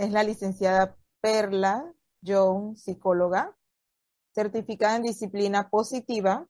es 0.00 0.12
la 0.12 0.22
licenciada 0.22 0.96
Perla 1.20 1.92
John, 2.26 2.74
psicóloga, 2.74 3.54
certificada 4.34 4.96
en 4.96 5.02
disciplina 5.02 5.68
positiva, 5.68 6.48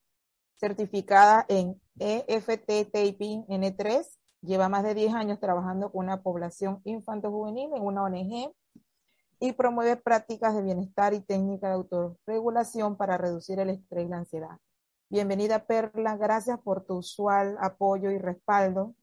certificada 0.54 1.46
en 1.48 1.80
EFT 1.98 2.92
Taping 2.92 3.44
N3, 3.48 4.06
lleva 4.42 4.68
más 4.68 4.84
de 4.84 4.94
10 4.94 5.14
años 5.14 5.40
trabajando 5.40 5.90
con 5.90 6.04
una 6.04 6.22
población 6.22 6.80
infanto-juvenil 6.84 7.71
en 7.75 7.82
una 7.82 8.05
ONG 8.05 8.55
y 9.41 9.53
promueve 9.53 9.96
prácticas 9.96 10.55
de 10.55 10.62
bienestar 10.62 11.12
y 11.12 11.21
técnicas 11.21 11.71
de 11.71 11.75
autorregulación 11.75 12.96
para 12.96 13.19
reducir 13.19 13.59
el 13.59 13.71
estrés 13.71 14.07
y 14.07 14.11
la 14.11 14.19
ansiedad. 14.19 14.59
Bienvenida 15.09 15.67
Perla, 15.67 16.17
gracias 16.17 16.61
por 16.61 16.85
tu 16.85 16.98
usual 16.98 17.57
apoyo 17.61 18.12
y 18.12 18.19
respaldo. 18.19 18.95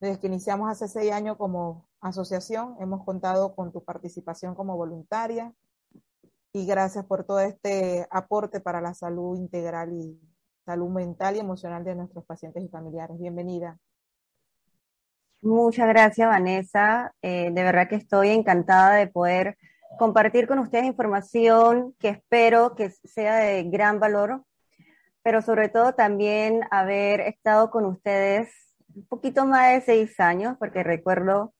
Desde 0.00 0.20
que 0.20 0.26
iniciamos 0.26 0.70
hace 0.70 0.86
seis 0.86 1.12
años 1.12 1.38
como 1.38 1.88
asociación, 2.08 2.76
hemos 2.80 3.04
contado 3.04 3.54
con 3.54 3.72
tu 3.72 3.84
participación 3.84 4.54
como 4.54 4.76
voluntaria 4.76 5.52
y 6.52 6.66
gracias 6.66 7.04
por 7.04 7.24
todo 7.24 7.40
este 7.40 8.06
aporte 8.10 8.60
para 8.60 8.80
la 8.80 8.94
salud 8.94 9.36
integral 9.36 9.92
y 9.92 10.18
salud 10.64 10.88
mental 10.88 11.36
y 11.36 11.40
emocional 11.40 11.84
de 11.84 11.94
nuestros 11.94 12.24
pacientes 12.24 12.64
y 12.64 12.68
familiares. 12.68 13.18
Bienvenida. 13.18 13.78
Muchas 15.42 15.86
gracias, 15.88 16.28
Vanessa. 16.28 17.14
Eh, 17.22 17.50
de 17.52 17.62
verdad 17.62 17.88
que 17.88 17.96
estoy 17.96 18.30
encantada 18.30 18.94
de 18.94 19.06
poder 19.06 19.56
compartir 19.98 20.46
con 20.48 20.58
ustedes 20.58 20.86
información 20.86 21.94
que 21.98 22.08
espero 22.08 22.74
que 22.74 22.90
sea 22.90 23.36
de 23.36 23.64
gran 23.64 24.00
valor, 24.00 24.42
pero 25.22 25.42
sobre 25.42 25.68
todo 25.68 25.94
también 25.94 26.62
haber 26.70 27.20
estado 27.20 27.70
con 27.70 27.84
ustedes 27.84 28.50
un 28.94 29.06
poquito 29.06 29.44
más 29.44 29.72
de 29.72 29.80
seis 29.82 30.18
años, 30.20 30.56
porque 30.58 30.82
recuerdo 30.82 31.52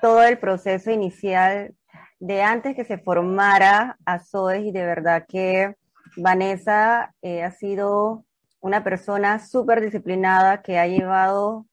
todo 0.00 0.22
el 0.22 0.38
proceso 0.38 0.90
inicial 0.90 1.74
de 2.18 2.42
antes 2.42 2.74
que 2.74 2.84
se 2.84 2.98
formara 2.98 3.98
ASOES 4.04 4.64
y 4.64 4.72
de 4.72 4.86
verdad 4.86 5.26
que 5.28 5.74
Vanessa 6.16 7.14
eh, 7.22 7.42
ha 7.42 7.50
sido 7.50 8.24
una 8.60 8.82
persona 8.82 9.38
súper 9.38 9.80
disciplinada 9.80 10.62
que 10.62 10.78
ha 10.78 10.86
llevado 10.86 11.66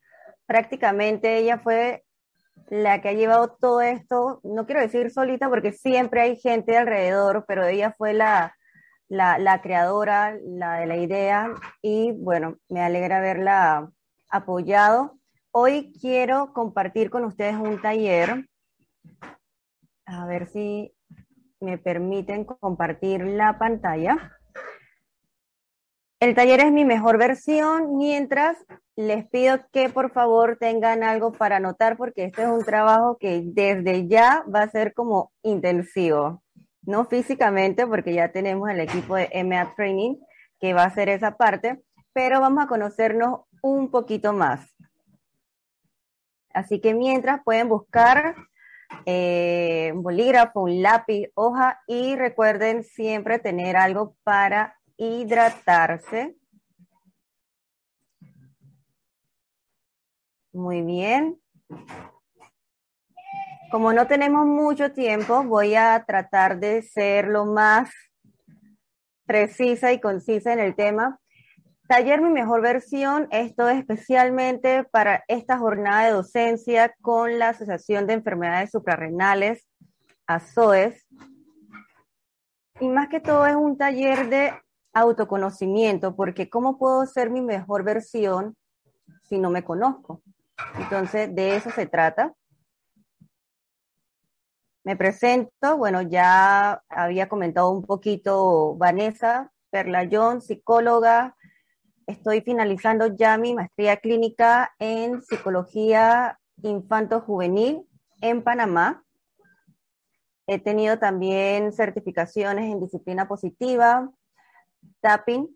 prácticamente, 0.46 1.38
ella 1.38 1.58
fue 1.60 2.04
la 2.70 3.02
que 3.02 3.10
ha 3.10 3.14
llevado 3.14 3.56
todo 3.60 3.82
esto, 3.82 4.42
no 4.44 4.66
quiero 4.66 4.82
decir 4.82 5.12
solita 5.12 5.50
porque 5.50 5.72
siempre 5.72 6.22
hay 6.22 6.36
gente 6.36 6.78
alrededor, 6.78 7.46
pero 7.48 7.66
ella 7.66 7.94
fue 7.98 8.14
la, 8.14 8.56
la, 9.10 9.62
creadora, 9.62 10.38
la 10.44 10.80
de 10.80 10.86
la 10.86 10.98
idea 10.98 11.54
y 11.82 12.12
bueno, 12.12 12.58
me 12.70 12.82
alegra 12.82 13.18
haberla 13.18 13.90
apoyado. 14.30 15.18
Hoy 15.56 15.94
quiero 16.02 16.52
compartir 16.52 17.12
con 17.12 17.26
ustedes 17.26 17.54
un 17.54 17.80
taller. 17.80 18.50
A 20.08 20.26
ver 20.26 20.48
si 20.48 20.92
me 21.60 21.78
permiten 21.78 22.44
compartir 22.44 23.24
la 23.24 23.60
pantalla. 23.60 24.36
El 26.20 26.34
taller 26.34 26.62
es 26.62 26.72
mi 26.72 26.86
mejor 26.86 27.20
versión, 27.20 27.98
mientras 27.98 28.58
les 28.96 29.30
pido 29.30 29.60
que 29.72 29.90
por 29.90 30.12
favor 30.12 30.58
tengan 30.60 31.04
algo 31.04 31.32
para 31.32 31.58
anotar 31.58 31.98
porque 31.98 32.24
este 32.24 32.42
es 32.42 32.50
un 32.50 32.66
trabajo 32.66 33.20
que 33.20 33.44
desde 33.46 34.08
ya 34.08 34.44
va 34.54 34.64
a 34.64 34.72
ser 34.72 34.96
como 34.96 35.32
intensivo, 35.44 36.42
no 36.82 37.06
físicamente 37.06 37.86
porque 37.86 38.16
ya 38.16 38.32
tenemos 38.32 38.72
el 38.72 38.80
equipo 38.80 39.18
de 39.18 39.30
MA 39.44 39.76
Training 39.76 40.16
que 40.60 40.74
va 40.74 40.82
a 40.82 40.88
hacer 40.88 41.10
esa 41.10 41.38
parte, 41.38 41.84
pero 42.12 42.42
vamos 42.42 42.64
a 42.64 42.68
conocernos 42.68 43.42
un 43.62 43.92
poquito 43.92 44.34
más. 44.34 44.74
Así 46.54 46.80
que 46.80 46.94
mientras 46.94 47.42
pueden 47.44 47.68
buscar 47.68 48.36
eh, 49.06 49.92
un 49.94 50.04
bolígrafo, 50.04 50.62
un 50.62 50.82
lápiz, 50.82 51.30
hoja 51.34 51.82
y 51.88 52.16
recuerden 52.16 52.84
siempre 52.84 53.40
tener 53.40 53.76
algo 53.76 54.16
para 54.24 54.78
hidratarse. 54.98 56.36
Muy 60.52 60.82
bien. 60.84 61.40
Como 63.72 63.92
no 63.92 64.06
tenemos 64.06 64.46
mucho 64.46 64.92
tiempo, 64.92 65.44
voy 65.44 65.74
a 65.74 66.04
tratar 66.06 66.60
de 66.60 66.84
ser 66.84 67.28
lo 67.28 67.46
más 67.46 67.90
precisa 69.26 69.92
y 69.92 70.00
concisa 70.00 70.54
en 70.54 70.60
el 70.60 70.76
tema. 70.76 71.20
Taller 71.94 72.22
Mi 72.22 72.32
Mejor 72.32 72.64
Versión, 72.64 73.28
esto 73.30 73.70
es 73.70 73.78
especialmente 73.78 74.84
para 74.84 75.24
esta 75.28 75.60
jornada 75.60 76.06
de 76.06 76.14
docencia 76.14 76.92
con 77.04 77.38
la 77.38 77.50
Asociación 77.50 78.08
de 78.08 78.14
Enfermedades 78.14 78.72
Suprarrenales, 78.72 79.68
ASOES. 80.26 81.06
Y 82.80 82.90
más 82.90 83.10
que 83.10 83.20
todo 83.20 83.46
es 83.46 83.56
un 83.56 83.78
taller 83.78 84.28
de 84.28 84.54
autoconocimiento, 84.92 86.16
porque 86.16 86.50
¿cómo 86.50 86.80
puedo 86.80 87.06
ser 87.06 87.30
mi 87.30 87.42
mejor 87.42 87.84
versión 87.84 88.58
si 89.22 89.38
no 89.38 89.52
me 89.52 89.64
conozco? 89.64 90.24
Entonces, 90.80 91.36
de 91.36 91.58
eso 91.58 91.70
se 91.70 91.86
trata. 91.86 92.34
Me 94.84 94.96
presento, 94.98 95.78
bueno, 95.78 96.02
ya 96.02 96.82
había 96.90 97.30
comentado 97.30 97.70
un 97.70 97.84
poquito 97.84 98.74
Vanessa 98.78 99.52
Perla 99.70 100.10
John, 100.12 100.42
psicóloga. 100.42 101.36
Estoy 102.06 102.42
finalizando 102.42 103.08
ya 103.16 103.38
mi 103.38 103.54
maestría 103.54 103.96
clínica 103.98 104.74
en 104.78 105.22
psicología 105.22 106.38
infanto-juvenil 106.62 107.88
en 108.20 108.44
Panamá. 108.44 109.04
He 110.46 110.60
tenido 110.60 111.00
también 111.00 111.72
certificaciones 111.72 112.66
en 112.66 112.82
disciplina 112.82 113.28
positiva, 113.28 114.12
tapping. 115.00 115.48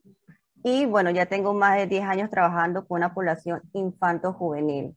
Y 0.63 0.85
bueno, 0.85 1.09
ya 1.09 1.25
tengo 1.25 1.53
más 1.53 1.77
de 1.77 1.87
10 1.87 2.05
años 2.05 2.29
trabajando 2.29 2.87
con 2.87 2.97
una 2.97 3.13
población 3.13 3.61
infanto-juvenil. 3.73 4.95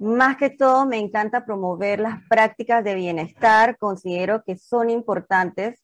Más 0.00 0.36
que 0.36 0.50
todo, 0.50 0.86
me 0.86 0.98
encanta 0.98 1.44
promover 1.44 2.00
las 2.00 2.20
prácticas 2.28 2.82
de 2.82 2.96
bienestar. 2.96 3.78
Considero 3.78 4.42
que 4.42 4.56
son 4.56 4.90
importantes. 4.90 5.80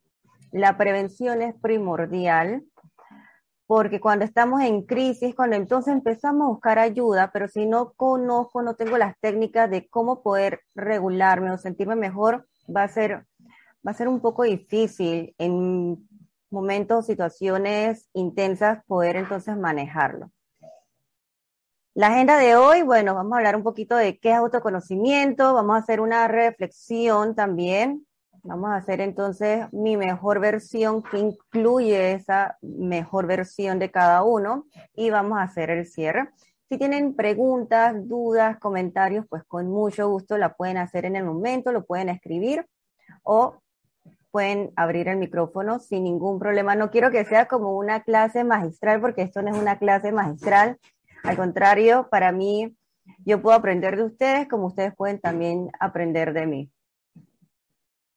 La 0.50 0.76
prevención 0.76 1.42
es 1.42 1.54
primordial 1.54 2.64
porque 3.68 4.00
cuando 4.00 4.24
estamos 4.24 4.62
en 4.62 4.80
crisis, 4.80 5.34
cuando 5.34 5.54
entonces 5.54 5.92
empezamos 5.92 6.46
a 6.46 6.48
buscar 6.48 6.78
ayuda, 6.78 7.30
pero 7.34 7.48
si 7.48 7.66
no 7.66 7.92
conozco, 7.92 8.62
no 8.62 8.76
tengo 8.76 8.96
las 8.96 9.14
técnicas 9.20 9.70
de 9.70 9.86
cómo 9.88 10.22
poder 10.22 10.62
regularme 10.74 11.50
o 11.52 11.58
sentirme 11.58 11.94
mejor, 11.94 12.48
va 12.74 12.84
a 12.84 12.88
ser, 12.88 13.26
va 13.86 13.90
a 13.90 13.94
ser 13.94 14.08
un 14.08 14.20
poco 14.20 14.44
difícil 14.44 15.34
en 15.36 16.08
momentos, 16.48 17.04
situaciones 17.04 18.08
intensas, 18.14 18.82
poder 18.86 19.16
entonces 19.16 19.54
manejarlo. 19.54 20.30
La 21.92 22.06
agenda 22.06 22.38
de 22.38 22.56
hoy, 22.56 22.80
bueno, 22.80 23.14
vamos 23.14 23.34
a 23.34 23.36
hablar 23.36 23.54
un 23.54 23.64
poquito 23.64 23.96
de 23.96 24.18
qué 24.18 24.30
es 24.30 24.36
autoconocimiento, 24.36 25.52
vamos 25.52 25.76
a 25.76 25.80
hacer 25.80 26.00
una 26.00 26.26
reflexión 26.26 27.34
también, 27.34 28.06
vamos 28.48 28.70
a 28.70 28.76
hacer 28.76 29.02
entonces 29.02 29.66
mi 29.72 29.98
mejor 29.98 30.40
versión 30.40 31.02
que 31.02 31.18
incluye 31.18 32.12
esa 32.12 32.56
mejor 32.62 33.26
versión 33.26 33.78
de 33.78 33.90
cada 33.90 34.22
uno 34.22 34.64
y 34.94 35.10
vamos 35.10 35.38
a 35.38 35.42
hacer 35.42 35.68
el 35.68 35.86
cierre. 35.86 36.30
Si 36.70 36.78
tienen 36.78 37.14
preguntas, 37.14 37.94
dudas, 38.08 38.58
comentarios, 38.58 39.26
pues 39.28 39.44
con 39.44 39.68
mucho 39.68 40.08
gusto 40.08 40.38
la 40.38 40.54
pueden 40.54 40.78
hacer 40.78 41.04
en 41.04 41.16
el 41.16 41.24
momento, 41.24 41.72
lo 41.72 41.84
pueden 41.84 42.08
escribir 42.08 42.66
o 43.22 43.60
pueden 44.30 44.72
abrir 44.76 45.08
el 45.08 45.18
micrófono 45.18 45.78
sin 45.78 46.04
ningún 46.04 46.38
problema. 46.38 46.74
No 46.74 46.90
quiero 46.90 47.10
que 47.10 47.26
sea 47.26 47.46
como 47.46 47.76
una 47.76 48.02
clase 48.02 48.44
magistral, 48.44 49.00
porque 49.00 49.22
esto 49.22 49.42
no 49.42 49.50
es 49.50 49.58
una 49.58 49.78
clase 49.78 50.10
magistral. 50.10 50.78
Al 51.22 51.36
contrario, 51.36 52.08
para 52.10 52.32
mí, 52.32 52.74
yo 53.24 53.42
puedo 53.42 53.56
aprender 53.56 53.96
de 53.96 54.04
ustedes 54.04 54.48
como 54.48 54.66
ustedes 54.66 54.94
pueden 54.94 55.20
también 55.20 55.70
aprender 55.80 56.32
de 56.32 56.46
mí. 56.46 56.70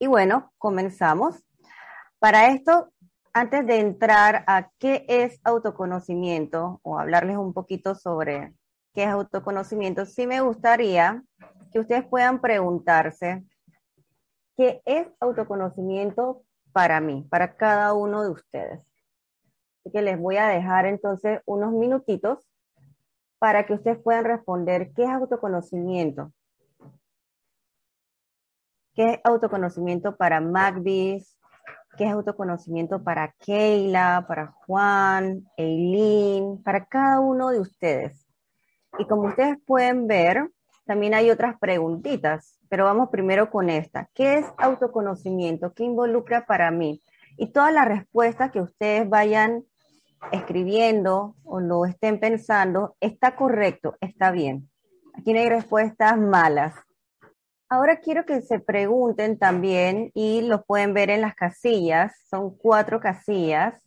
Y 0.02 0.08
bueno, 0.08 0.52
comenzamos. 0.58 1.44
Para 2.18 2.48
esto, 2.48 2.92
antes 3.34 3.68
de 3.68 3.82
entrar 3.82 4.44
a 4.48 4.72
qué 4.80 5.06
es 5.08 5.40
autoconocimiento 5.44 6.80
o 6.82 6.98
hablarles 6.98 7.38
un 7.38 7.54
poquito 7.54 7.94
sobre 7.94 8.52
qué 8.96 9.04
es 9.04 9.10
autoconocimiento, 9.10 10.08
sí 10.08 10.26
me 10.26 10.42
gustaría 10.42 11.24
que 11.72 11.82
ustedes 11.82 12.04
puedan 12.04 12.42
preguntarse 12.42 13.46
¿Qué 14.58 14.82
es 14.86 15.08
autoconocimiento 15.20 16.46
para 16.74 17.00
mí, 17.00 17.28
para 17.30 17.56
cada 17.56 17.94
uno 17.94 18.24
de 18.24 18.30
ustedes? 18.32 18.80
Así 19.80 19.92
que 19.94 20.02
les 20.02 20.20
voy 20.20 20.38
a 20.38 20.48
dejar 20.48 20.88
entonces 20.88 21.42
unos 21.46 21.74
minutitos 21.74 22.50
para 23.38 23.68
que 23.68 23.74
ustedes 23.74 24.00
puedan 24.00 24.26
responder 24.26 24.94
qué 24.96 25.04
es 25.04 25.10
autoconocimiento. 25.10 26.34
¿Qué 28.94 29.12
es 29.12 29.20
autoconocimiento 29.24 30.18
para 30.18 30.42
Magbis? 30.42 31.38
¿Qué 31.98 32.06
es 32.06 32.12
autoconocimiento 32.12 33.04
para 33.04 33.34
Keila, 33.40 34.26
para 34.28 34.48
Juan, 34.66 35.46
Eileen, 35.58 36.62
para 36.64 36.86
cada 36.86 37.20
uno 37.20 37.50
de 37.50 37.60
ustedes? 37.60 38.28
Y 39.00 39.06
como 39.06 39.30
ustedes 39.30 39.58
pueden 39.66 40.08
ver, 40.08 40.50
también 40.86 41.14
hay 41.14 41.30
otras 41.30 41.58
preguntitas, 41.58 42.60
pero 42.68 42.84
vamos 42.84 43.10
primero 43.10 43.50
con 43.50 43.70
esta. 43.70 44.10
¿Qué 44.14 44.40
es 44.40 44.46
autoconocimiento? 44.58 45.74
¿Qué 45.74 45.84
involucra 45.84 46.46
para 46.46 46.70
mí? 46.70 47.02
Y 47.38 47.54
todas 47.54 47.74
las 47.74 47.88
respuestas 47.88 48.52
que 48.52 48.62
ustedes 48.62 49.08
vayan 49.08 49.64
escribiendo 50.32 51.36
o 51.46 51.62
lo 51.62 51.86
estén 51.86 52.20
pensando, 52.20 52.96
está 53.00 53.36
correcto, 53.36 53.96
está 54.02 54.32
bien. 54.32 54.70
Aquí 55.14 55.34
no 55.34 55.40
hay 55.40 55.50
respuestas 55.50 56.18
malas. 56.18 56.76
Ahora 57.74 58.02
quiero 58.02 58.26
que 58.26 58.42
se 58.42 58.60
pregunten 58.60 59.40
también 59.40 60.12
y 60.14 60.42
lo 60.42 60.66
pueden 60.66 60.94
ver 60.94 61.10
en 61.10 61.22
las 61.22 61.36
casillas. 61.36 62.12
Son 62.30 62.54
cuatro 62.58 63.00
casillas, 63.00 63.82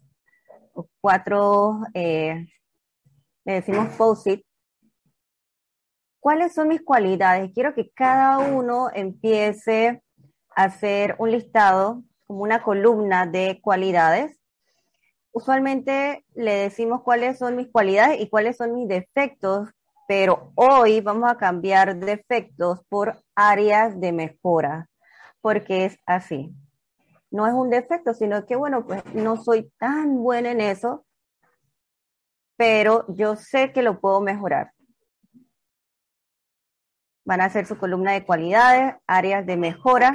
cuatro, 1.03 1.83
eh, 1.93 2.47
le 3.45 3.53
decimos 3.53 3.95
post-it. 3.99 4.43
¿Cuáles 6.19 6.55
son 6.55 6.69
mis 6.69 6.81
cualidades? 6.81 7.53
Quiero 7.53 7.75
que 7.75 7.91
cada 7.91 8.39
uno 8.39 8.89
empiece 8.91 10.03
a 10.57 10.65
hacer 10.65 11.15
un 11.19 11.33
listado, 11.33 12.03
como 12.27 12.43
una 12.43 12.63
columna 12.63 13.27
de 13.27 13.61
cualidades. 13.61 14.41
Usualmente 15.31 16.25
le 16.35 16.55
decimos 16.55 17.03
cuáles 17.03 17.37
son 17.37 17.55
mis 17.55 17.71
cualidades 17.71 18.19
y 18.19 18.31
cuáles 18.31 18.57
son 18.57 18.75
mis 18.75 18.89
defectos 18.89 19.69
pero 20.07 20.53
hoy 20.55 21.01
vamos 21.01 21.31
a 21.31 21.37
cambiar 21.37 21.97
defectos 21.97 22.81
por 22.89 23.23
áreas 23.35 23.99
de 24.01 24.13
mejora, 24.13 24.89
porque 25.41 25.87
es 25.87 25.99
así. 26.07 26.55
No 27.31 27.47
es 27.47 27.55
un 27.55 27.71
defecto, 27.71 28.15
sino 28.15 28.47
que, 28.47 28.57
bueno, 28.57 28.87
pues 28.87 29.03
no 29.15 29.37
soy 29.37 29.71
tan 29.79 30.23
buena 30.23 30.51
en 30.51 30.61
eso, 30.61 31.05
pero 32.57 33.05
yo 33.09 33.37
sé 33.37 33.73
que 33.73 33.83
lo 33.83 34.01
puedo 34.01 34.21
mejorar. 34.21 34.73
Van 37.25 37.41
a 37.41 37.49
ser 37.49 37.67
su 37.67 37.79
columna 37.79 38.13
de 38.13 38.25
cualidades, 38.25 38.95
áreas 39.07 39.47
de 39.47 39.57
mejora, 39.57 40.15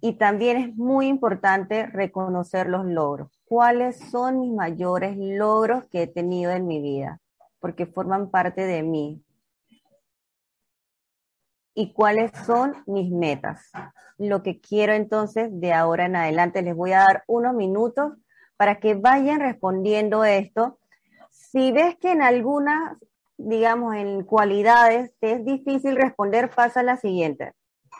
y 0.00 0.18
también 0.18 0.58
es 0.58 0.76
muy 0.76 1.06
importante 1.06 1.86
reconocer 1.86 2.68
los 2.68 2.84
logros. 2.84 3.40
¿Cuáles 3.46 3.98
son 4.10 4.40
mis 4.40 4.52
mayores 4.52 5.16
logros 5.16 5.88
que 5.88 6.02
he 6.02 6.06
tenido 6.06 6.50
en 6.50 6.66
mi 6.66 6.82
vida? 6.82 7.20
Porque 7.64 7.86
forman 7.86 8.28
parte 8.28 8.66
de 8.66 8.82
mí. 8.82 9.24
¿Y 11.74 11.94
cuáles 11.94 12.30
son 12.44 12.74
mis 12.86 13.10
metas? 13.10 13.70
Lo 14.18 14.42
que 14.42 14.60
quiero 14.60 14.92
entonces 14.92 15.48
de 15.50 15.72
ahora 15.72 16.04
en 16.04 16.14
adelante, 16.14 16.60
les 16.60 16.76
voy 16.76 16.92
a 16.92 16.98
dar 16.98 17.24
unos 17.26 17.54
minutos 17.54 18.12
para 18.58 18.80
que 18.80 18.96
vayan 18.96 19.40
respondiendo 19.40 20.24
esto. 20.26 20.78
Si 21.30 21.72
ves 21.72 21.96
que 21.96 22.12
en 22.12 22.20
algunas, 22.20 22.98
digamos, 23.38 23.94
en 23.96 24.24
cualidades 24.24 25.14
te 25.18 25.32
es 25.32 25.44
difícil 25.46 25.96
responder, 25.96 26.50
pasa 26.50 26.80
a 26.80 26.82
la 26.82 26.98
siguiente. 26.98 27.54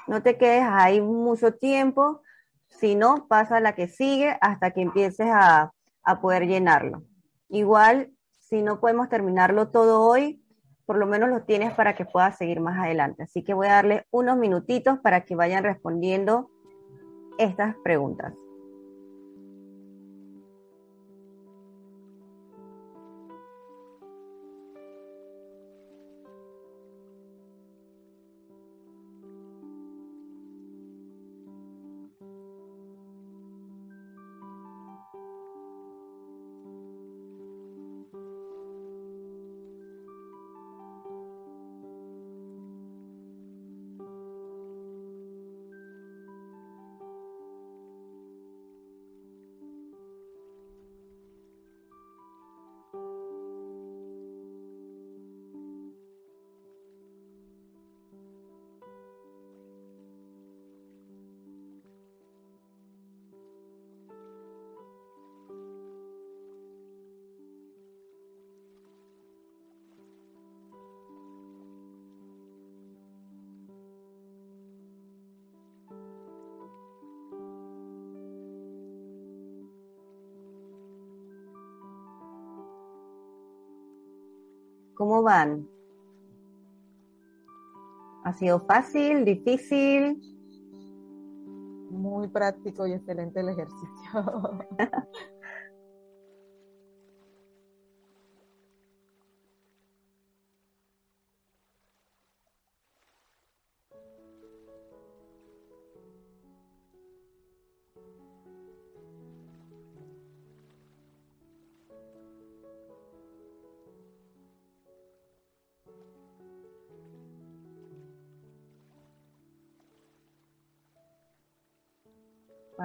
No 0.06 0.22
te 0.22 0.37
quedes 0.37 0.64
ahí 0.69 1.00
mucho 1.00 1.55
tiempo, 1.55 2.20
sino 2.69 3.28
pasa 3.28 3.56
a 3.56 3.61
la 3.61 3.75
que 3.75 3.88
sigue 3.88 4.37
hasta 4.43 4.72
que 4.72 4.82
empieces 4.82 5.28
a, 5.32 5.72
a 6.02 6.20
poder 6.20 6.46
llenarlo. 6.46 7.02
Igual 7.49 8.13
si 8.54 8.62
no 8.62 8.78
podemos 8.78 9.08
terminarlo 9.08 9.70
todo 9.70 10.02
hoy, 10.02 10.40
por 10.86 10.96
lo 10.96 11.06
menos 11.06 11.28
lo 11.28 11.42
tienes 11.42 11.74
para 11.74 11.96
que 11.96 12.04
puedas 12.04 12.38
seguir 12.38 12.60
más 12.60 12.78
adelante. 12.78 13.24
Así 13.24 13.42
que 13.42 13.52
voy 13.52 13.66
a 13.66 13.72
darle 13.72 14.06
unos 14.12 14.36
minutitos 14.36 15.00
para 15.00 15.24
que 15.24 15.34
vayan 15.34 15.64
respondiendo 15.64 16.52
estas 17.36 17.74
preguntas. 17.82 18.32
¿Cómo 84.94 85.23
van? 85.23 85.69
¿Ha 88.25 88.32
sido 88.32 88.61
fácil, 88.61 89.25
difícil? 89.25 90.20
Muy 91.91 92.29
práctico 92.29 92.87
y 92.87 92.93
excelente 92.93 93.41
el 93.41 93.50
ejercicio. 93.50 94.61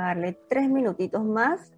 darle 0.09 0.39
tres 0.49 0.67
minutitos 0.67 1.23
más 1.23 1.71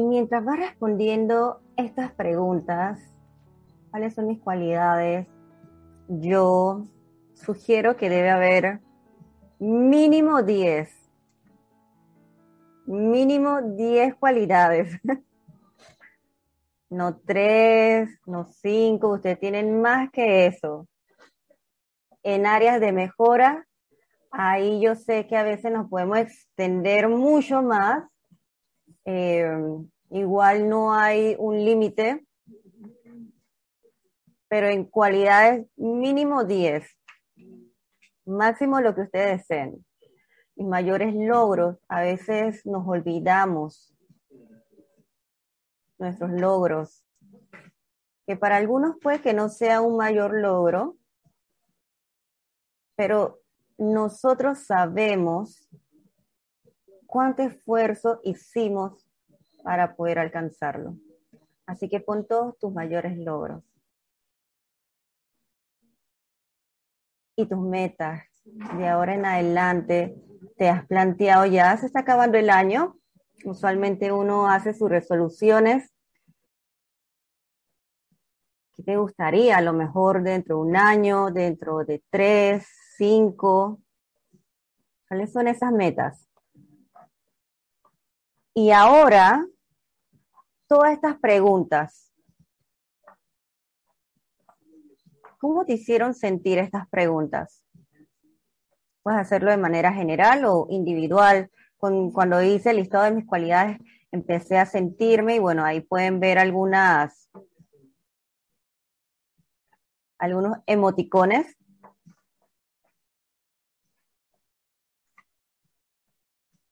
Y 0.00 0.02
mientras 0.02 0.42
vas 0.42 0.58
respondiendo 0.58 1.60
estas 1.76 2.10
preguntas, 2.12 2.98
¿cuáles 3.90 4.14
son 4.14 4.28
mis 4.28 4.40
cualidades? 4.40 5.26
Yo 6.08 6.86
sugiero 7.34 7.98
que 7.98 8.08
debe 8.08 8.30
haber 8.30 8.80
mínimo 9.58 10.42
10. 10.42 10.90
Mínimo 12.86 13.60
10 13.60 14.14
cualidades. 14.14 14.98
no 16.88 17.18
3, 17.18 18.08
no 18.24 18.46
5, 18.46 19.06
ustedes 19.06 19.38
tienen 19.38 19.82
más 19.82 20.10
que 20.12 20.46
eso. 20.46 20.88
En 22.22 22.46
áreas 22.46 22.80
de 22.80 22.92
mejora, 22.92 23.66
ahí 24.30 24.80
yo 24.80 24.94
sé 24.94 25.26
que 25.26 25.36
a 25.36 25.42
veces 25.42 25.70
nos 25.70 25.90
podemos 25.90 26.16
extender 26.16 27.06
mucho 27.10 27.60
más 27.60 28.04
Eh, 29.12 29.50
igual 30.10 30.68
no 30.68 30.94
hay 30.94 31.34
un 31.36 31.64
límite, 31.64 32.24
pero 34.46 34.68
en 34.68 34.84
cualidades 34.84 35.66
mínimo 35.74 36.44
10, 36.44 36.86
máximo 38.24 38.80
lo 38.80 38.94
que 38.94 39.00
ustedes 39.00 39.38
deseen. 39.38 39.84
Mis 40.54 40.68
mayores 40.68 41.12
logros, 41.12 41.76
a 41.88 42.02
veces 42.02 42.64
nos 42.64 42.86
olvidamos 42.86 43.92
nuestros 45.98 46.30
logros, 46.30 47.04
que 48.28 48.36
para 48.36 48.58
algunos 48.58 48.96
puede 49.02 49.20
que 49.20 49.34
no 49.34 49.48
sea 49.48 49.80
un 49.80 49.96
mayor 49.96 50.34
logro, 50.40 50.96
pero 52.94 53.40
nosotros 53.76 54.60
sabemos 54.60 55.68
cuánto 57.10 57.42
esfuerzo 57.42 58.20
hicimos 58.22 59.04
para 59.64 59.96
poder 59.96 60.20
alcanzarlo. 60.20 60.96
Así 61.66 61.88
que 61.88 62.00
pon 62.00 62.26
todos 62.26 62.56
tus 62.58 62.72
mayores 62.72 63.18
logros. 63.18 63.62
Y 67.36 67.46
tus 67.46 67.58
metas 67.58 68.22
de 68.44 68.88
ahora 68.88 69.14
en 69.14 69.26
adelante, 69.26 70.16
te 70.56 70.68
has 70.68 70.86
planteado 70.86 71.46
ya, 71.46 71.76
se 71.76 71.86
está 71.86 72.00
acabando 72.00 72.38
el 72.38 72.48
año, 72.48 72.96
usualmente 73.44 74.12
uno 74.12 74.48
hace 74.48 74.72
sus 74.72 74.88
resoluciones. 74.88 75.92
¿Qué 78.74 78.82
te 78.82 78.96
gustaría? 78.96 79.56
A 79.56 79.62
lo 79.62 79.72
mejor 79.72 80.22
dentro 80.22 80.56
de 80.56 80.62
un 80.62 80.76
año, 80.76 81.30
dentro 81.30 81.84
de 81.84 82.02
tres, 82.08 82.66
cinco. 82.96 83.80
¿Cuáles 85.08 85.32
son 85.32 85.48
esas 85.48 85.72
metas? 85.72 86.29
Y 88.54 88.72
ahora, 88.72 89.46
todas 90.66 90.92
estas 90.92 91.18
preguntas, 91.20 92.12
¿cómo 95.38 95.64
te 95.64 95.74
hicieron 95.74 96.14
sentir 96.14 96.58
estas 96.58 96.88
preguntas? 96.88 97.64
Puedes 99.02 99.20
hacerlo 99.20 99.52
de 99.52 99.56
manera 99.56 99.92
general 99.92 100.44
o 100.46 100.66
individual. 100.68 101.50
cuando 101.78 102.42
hice 102.42 102.70
el 102.70 102.76
listado 102.78 103.04
de 103.04 103.12
mis 103.12 103.26
cualidades, 103.26 103.78
empecé 104.10 104.58
a 104.58 104.66
sentirme 104.66 105.36
y 105.36 105.38
bueno, 105.38 105.64
ahí 105.64 105.80
pueden 105.80 106.18
ver 106.18 106.38
algunas, 106.38 107.30
algunos 110.18 110.58
emoticones 110.66 111.56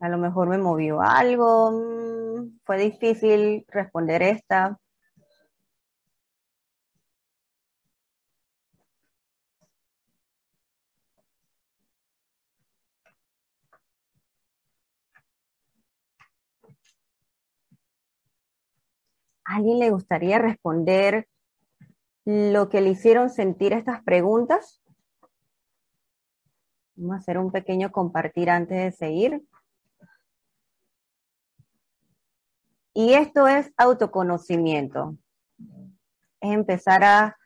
A 0.00 0.08
lo 0.08 0.18
mejor 0.18 0.48
me 0.48 0.58
movió 0.58 1.00
algo, 1.00 1.72
mm, 1.72 2.58
fue 2.64 2.78
difícil 2.78 3.64
responder 3.68 4.22
esta. 4.22 4.78
¿A 19.44 19.56
alguien 19.56 19.80
le 19.80 19.90
gustaría 19.90 20.38
responder 20.38 21.26
lo 22.24 22.68
que 22.68 22.82
le 22.82 22.90
hicieron 22.90 23.30
sentir 23.30 23.72
estas 23.72 24.02
preguntas? 24.04 24.80
Vamos 26.94 27.14
a 27.14 27.18
hacer 27.18 27.38
un 27.38 27.50
pequeño 27.50 27.90
compartir 27.90 28.50
antes 28.50 28.76
de 28.76 28.92
seguir. 28.92 29.42
Y 32.98 33.14
esto 33.14 33.46
es 33.46 33.72
autoconocimiento. 33.76 35.16
Es 36.40 36.50
empezar 36.50 37.04
a, 37.04 37.36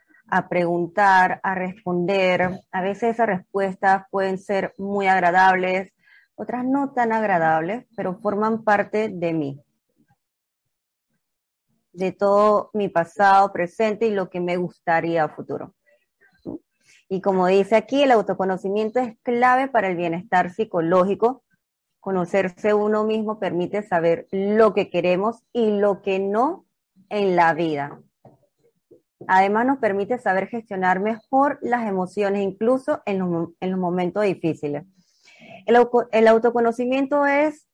preguntar, 0.48 1.40
a 1.42 1.54
responder. 1.54 2.58
A 2.70 2.80
veces 2.80 3.16
esas 3.16 3.26
respuestas 3.26 4.04
pueden 4.10 4.38
ser 4.38 4.72
muy 4.78 5.08
agradables, 5.08 5.92
otras 6.36 6.64
no 6.64 6.94
tan 6.94 7.12
agradables, 7.12 7.84
pero 7.94 8.14
forman 8.14 8.64
parte 8.64 9.10
de 9.10 9.34
mí, 9.34 9.60
de 11.92 12.12
todo 12.12 12.70
mi 12.72 12.88
pasado, 12.88 13.52
presente 13.52 14.06
y 14.06 14.10
lo 14.10 14.30
que 14.30 14.40
me 14.40 14.56
gustaría 14.56 15.24
a 15.24 15.28
futuro. 15.28 15.74
Y 17.10 17.20
como 17.20 17.46
dice 17.46 17.76
aquí, 17.76 18.02
el 18.02 18.12
autoconocimiento 18.12 19.00
es 19.00 19.18
clave 19.22 19.68
para 19.68 19.88
el 19.88 19.96
bienestar 19.96 20.50
psicológico 20.50 21.41
Conocerse 22.02 22.74
uno 22.74 23.04
mismo 23.04 23.38
permite 23.38 23.84
saber 23.84 24.26
lo 24.32 24.74
que 24.74 24.90
queremos 24.90 25.44
y 25.52 25.70
lo 25.70 26.02
que 26.02 26.18
no 26.18 26.66
en 27.08 27.36
la 27.36 27.54
vida. 27.54 28.00
Además 29.28 29.66
nos 29.66 29.78
permite 29.78 30.18
saber 30.18 30.48
gestionar 30.48 30.98
mejor 30.98 31.60
las 31.62 31.86
emociones, 31.86 32.42
incluso 32.42 33.02
en 33.06 33.20
los, 33.20 33.78
momentos 33.78 34.24
difíciles. 34.24 34.82
El, 35.64 36.26
autoconocimiento 36.26 37.24
es, 37.24 37.68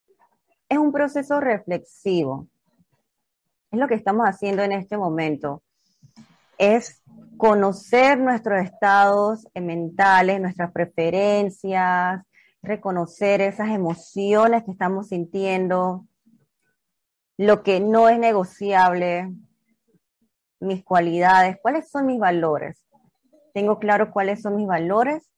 es 0.68 0.76
un 0.76 0.92
proceso 0.92 1.40
reflexivo. 1.40 2.48
Es 3.70 3.80
lo 3.80 3.88
que 3.88 3.94
estamos 3.94 4.26
haciendo 4.26 4.62
en 4.62 4.72
este 4.72 4.98
momento. 4.98 5.62
Es 6.58 7.02
conocer 7.38 8.18
nuestros 8.18 8.62
estados 8.62 9.46
mentales, 9.54 10.38
nuestras 10.38 10.70
preferencias, 10.70 12.20
reconocer 12.62 13.40
esas 13.40 13.70
emociones 13.70 14.64
que 14.64 14.72
estamos 14.72 15.08
sintiendo, 15.08 16.06
lo 17.36 17.62
que 17.62 17.80
no 17.80 18.08
es 18.08 18.18
negociable, 18.18 19.32
mis 20.60 20.84
cualidades, 20.84 21.56
cuáles 21.62 21.90
son 21.90 22.06
mis 22.06 22.18
valores. 22.18 22.84
Tengo 23.54 23.78
claro 23.78 24.10
cuáles 24.10 24.42
son 24.42 24.56
mis 24.56 24.66
valores, 24.66 25.30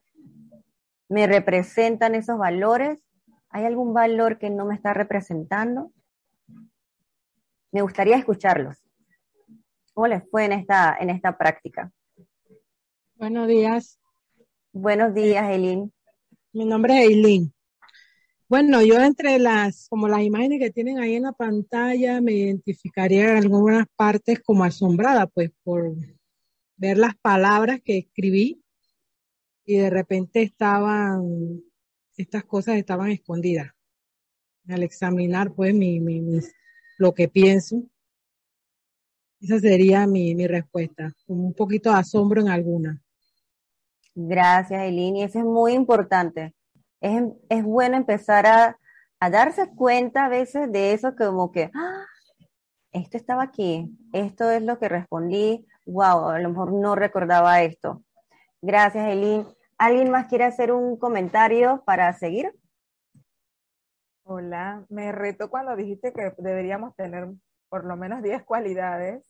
me 1.09 1.27
representan 1.27 2.15
esos 2.15 2.39
valores, 2.39 3.03
¿hay 3.50 3.65
algún 3.65 3.93
valor 3.93 4.39
que 4.39 4.49
no 4.49 4.65
me 4.65 4.75
está 4.75 4.95
representando? 4.95 5.93
Me 7.73 7.83
gustaría 7.83 8.17
escucharlos. 8.17 8.79
¿Cómo 9.93 10.07
les 10.07 10.29
fue 10.31 10.45
en 10.45 10.53
esta, 10.53 10.97
en 10.99 11.11
esta 11.11 11.37
práctica? 11.37 11.91
Buenos 13.17 13.49
días. 13.49 14.00
Buenos 14.73 15.12
días, 15.15 15.50
Eileen. 15.50 15.93
Mi 16.52 16.64
nombre 16.64 16.99
es 16.99 17.11
Eileen. 17.11 17.52
Bueno, 18.49 18.83
yo 18.83 18.99
entre 19.00 19.38
las, 19.38 19.87
como 19.88 20.09
las 20.09 20.23
imágenes 20.23 20.59
que 20.59 20.73
tienen 20.73 20.99
ahí 20.99 21.14
en 21.14 21.23
la 21.23 21.33
pantalla, 21.33 22.21
me 22.21 22.33
identificaría 22.33 23.30
en 23.30 23.37
algunas 23.37 23.87
partes 23.95 24.40
como 24.40 24.64
asombrada, 24.64 25.28
pues 25.28 25.52
por 25.62 25.95
ver 26.76 26.99
las 26.99 27.16
palabras 27.19 27.80
que 27.85 27.99
escribí 27.99 28.64
y 29.64 29.76
de 29.76 29.90
repente 29.90 30.42
estaban, 30.42 31.62
estas 32.16 32.42
cosas 32.42 32.78
estaban 32.78 33.12
escondidas. 33.12 33.71
Al 34.66 34.83
examinar 34.83 35.54
pues 35.54 35.73
mi, 35.73 36.00
mi, 36.00 36.40
lo 36.99 37.14
que 37.14 37.28
pienso, 37.28 37.85
esa 39.40 39.61
sería 39.61 40.04
mi, 40.09 40.35
mi 40.35 40.49
respuesta, 40.49 41.14
con 41.28 41.38
un 41.38 41.54
poquito 41.54 41.90
de 41.90 42.00
asombro 42.00 42.40
en 42.40 42.49
algunas. 42.49 43.00
Gracias, 44.14 44.83
Eileen. 44.83 45.17
Y 45.17 45.23
eso 45.23 45.38
es 45.38 45.45
muy 45.45 45.73
importante. 45.73 46.55
Es, 47.00 47.23
es 47.49 47.64
bueno 47.64 47.97
empezar 47.97 48.47
a, 48.47 48.79
a, 49.21 49.31
darse 49.31 49.71
cuenta 49.75 50.26
a 50.26 50.29
veces 50.29 50.71
de 50.71 50.93
eso 50.93 51.14
como 51.17 51.50
que, 51.50 51.71
¡Ah! 51.75 52.05
esto 52.93 53.17
estaba 53.17 53.45
aquí, 53.45 53.97
esto 54.12 54.50
es 54.50 54.62
lo 54.62 54.79
que 54.79 54.88
respondí, 54.88 55.67
wow, 55.87 56.29
a 56.29 56.38
lo 56.38 56.50
mejor 56.50 56.73
no 56.73 56.95
recordaba 56.95 57.62
esto. 57.62 58.02
Gracias, 58.61 59.07
Eileen. 59.09 59.47
¿Alguien 59.79 60.11
más 60.11 60.26
quiere 60.26 60.45
hacer 60.45 60.73
un 60.73 60.99
comentario 60.99 61.83
para 61.87 62.12
seguir? 62.12 62.55
Hola, 64.25 64.85
me 64.90 65.11
reto 65.11 65.49
cuando 65.49 65.75
dijiste 65.75 66.12
que 66.12 66.35
deberíamos 66.37 66.95
tener 66.95 67.29
por 67.71 67.85
lo 67.85 67.97
menos 67.97 68.23
10 68.23 68.45
cualidades, 68.45 69.23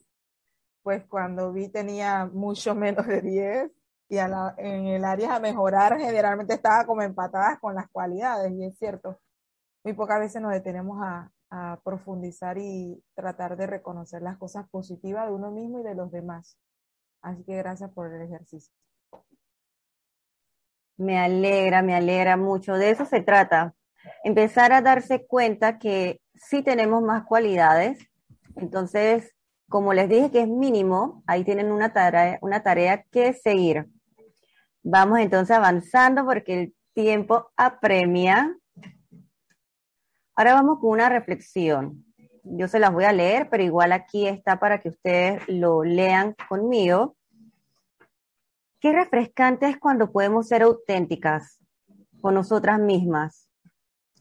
pues 0.83 1.05
cuando 1.05 1.53
vi 1.53 1.69
tenía 1.69 2.25
mucho 2.25 2.75
menos 2.75 3.07
de 3.07 3.21
10 3.21 3.71
y 4.11 4.17
en 4.17 4.87
el 4.87 5.05
área 5.05 5.37
a 5.37 5.39
mejorar 5.39 5.97
generalmente 5.97 6.53
estaba 6.53 6.85
como 6.85 7.01
empatadas 7.01 7.59
con 7.59 7.75
las 7.75 7.89
cualidades, 7.89 8.51
y 8.51 8.65
es 8.65 8.77
cierto, 8.77 9.17
muy 9.85 9.93
pocas 9.93 10.19
veces 10.19 10.41
nos 10.41 10.51
detenemos 10.51 10.99
a, 11.01 11.31
a 11.49 11.79
profundizar 11.81 12.57
y 12.57 13.01
tratar 13.15 13.55
de 13.55 13.67
reconocer 13.67 14.21
las 14.21 14.37
cosas 14.37 14.67
positivas 14.69 15.27
de 15.27 15.33
uno 15.33 15.49
mismo 15.49 15.79
y 15.79 15.83
de 15.83 15.95
los 15.95 16.11
demás. 16.11 16.57
Así 17.21 17.41
que 17.45 17.55
gracias 17.55 17.89
por 17.91 18.13
el 18.13 18.21
ejercicio. 18.21 18.73
Me 20.97 21.17
alegra, 21.17 21.81
me 21.81 21.95
alegra 21.95 22.35
mucho. 22.35 22.73
De 22.73 22.89
eso 22.89 23.05
se 23.05 23.21
trata. 23.21 23.73
Empezar 24.25 24.73
a 24.73 24.81
darse 24.81 25.25
cuenta 25.25 25.79
que 25.79 26.19
sí 26.35 26.63
tenemos 26.63 27.01
más 27.01 27.23
cualidades. 27.23 27.97
Entonces, 28.57 29.33
como 29.69 29.93
les 29.93 30.09
dije 30.09 30.31
que 30.31 30.41
es 30.41 30.49
mínimo, 30.49 31.23
ahí 31.27 31.45
tienen 31.45 31.71
una 31.71 31.93
tarea, 31.93 32.39
una 32.41 32.61
tarea 32.61 33.03
que 33.03 33.31
seguir. 33.31 33.87
Vamos 34.83 35.19
entonces 35.19 35.55
avanzando 35.55 36.25
porque 36.25 36.61
el 36.61 36.75
tiempo 36.93 37.51
apremia. 37.55 38.57
Ahora 40.35 40.55
vamos 40.55 40.79
con 40.79 40.91
una 40.91 41.09
reflexión. 41.09 42.03
yo 42.43 42.67
se 42.67 42.79
las 42.79 42.91
voy 42.91 43.03
a 43.03 43.13
leer, 43.13 43.49
pero 43.49 43.61
igual 43.61 43.91
aquí 43.91 44.27
está 44.27 44.59
para 44.59 44.79
que 44.79 44.89
ustedes 44.89 45.43
lo 45.47 45.83
lean 45.83 46.35
conmigo. 46.49 47.15
Qué 48.79 48.91
refrescante 48.91 49.69
es 49.69 49.77
cuando 49.77 50.11
podemos 50.11 50.47
ser 50.47 50.63
auténticas 50.63 51.59
con 52.19 52.33
nosotras 52.33 52.79
mismas, 52.79 53.47